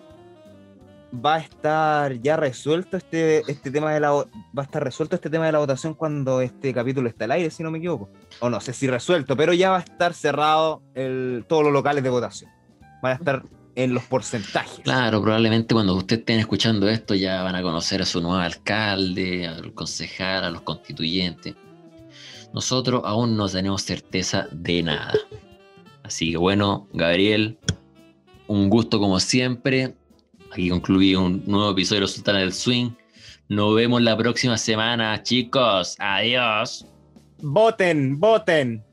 va 1.14 1.36
a 1.36 1.40
estar 1.40 2.14
ya 2.22 2.38
resuelto 2.38 2.98
este, 2.98 3.40
este 3.52 3.72
tema 3.72 3.94
de 3.94 4.00
la 4.00 4.12
va 4.12 4.26
a 4.58 4.62
estar 4.62 4.84
resuelto 4.84 5.16
este 5.16 5.30
tema 5.30 5.46
de 5.46 5.52
la 5.52 5.60
votación 5.60 5.94
cuando 5.94 6.42
este 6.42 6.74
capítulo 6.74 7.10
esté 7.10 7.26
al 7.26 7.32
aire, 7.32 7.50
si 7.50 7.64
no 7.64 7.72
me 7.72 7.80
equivoco. 7.80 8.10
O 8.40 8.50
no 8.50 8.62
sé 8.62 8.74
si 8.74 8.88
resuelto, 8.88 9.36
pero 9.36 9.54
ya 9.54 9.72
va 9.72 9.78
a 9.78 9.82
estar 9.82 10.14
cerrado 10.14 10.82
el, 10.96 11.46
todos 11.48 11.64
los 11.64 11.74
locales 11.74 12.04
de 12.04 12.10
votación. 12.10 12.52
Van 13.02 13.14
a 13.14 13.16
estar 13.16 13.44
en 13.76 13.94
los 13.94 14.04
porcentajes. 14.04 14.80
Claro, 14.84 15.22
probablemente 15.22 15.74
cuando 15.74 15.96
ustedes 15.96 16.20
estén 16.20 16.40
escuchando 16.40 16.90
esto 16.90 17.16
ya 17.16 17.44
van 17.44 17.56
a 17.56 17.62
conocer 17.62 18.02
a 18.02 18.06
su 18.06 18.22
nuevo 18.22 18.38
alcalde, 18.38 19.48
al 19.48 19.74
concejal, 19.74 20.44
a 20.44 20.50
los 20.50 20.62
constituyentes. 20.62 21.56
Nosotros 22.54 23.02
aún 23.06 23.38
no 23.38 23.48
tenemos 23.48 23.82
certeza 23.84 24.48
de 24.52 24.84
nada. 24.84 25.14
Así 26.04 26.32
que 26.32 26.38
bueno, 26.38 26.88
Gabriel, 26.94 27.58
un 28.48 28.70
gusto 28.70 29.00
como 29.00 29.20
siempre. 29.20 29.96
Aquí 30.52 30.70
concluí 30.70 31.16
un 31.16 31.44
nuevo 31.46 31.72
episodio 31.72 31.98
de 31.98 32.02
Los 32.02 32.14
Sultanes 32.14 32.42
del 32.42 32.54
Swing. 32.54 32.92
Nos 33.48 33.76
vemos 33.76 34.02
la 34.02 34.18
próxima 34.18 34.58
semana, 34.58 35.22
chicos. 35.24 35.96
Adiós. 36.00 36.86
Voten, 37.42 38.20
voten. 38.20 38.84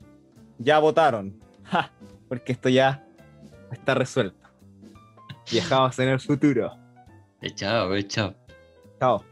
Ya 0.57 0.79
votaron. 0.79 1.37
Ja, 1.71 1.91
porque 2.27 2.53
esto 2.53 2.67
ya 2.67 3.05
está 3.71 3.93
resuelto. 3.93 4.49
Viajamos 5.51 5.99
en 5.99 6.09
el 6.09 6.19
futuro. 6.19 6.75
Chao, 7.55 8.01
chao. 8.01 8.33
Chao. 8.99 9.23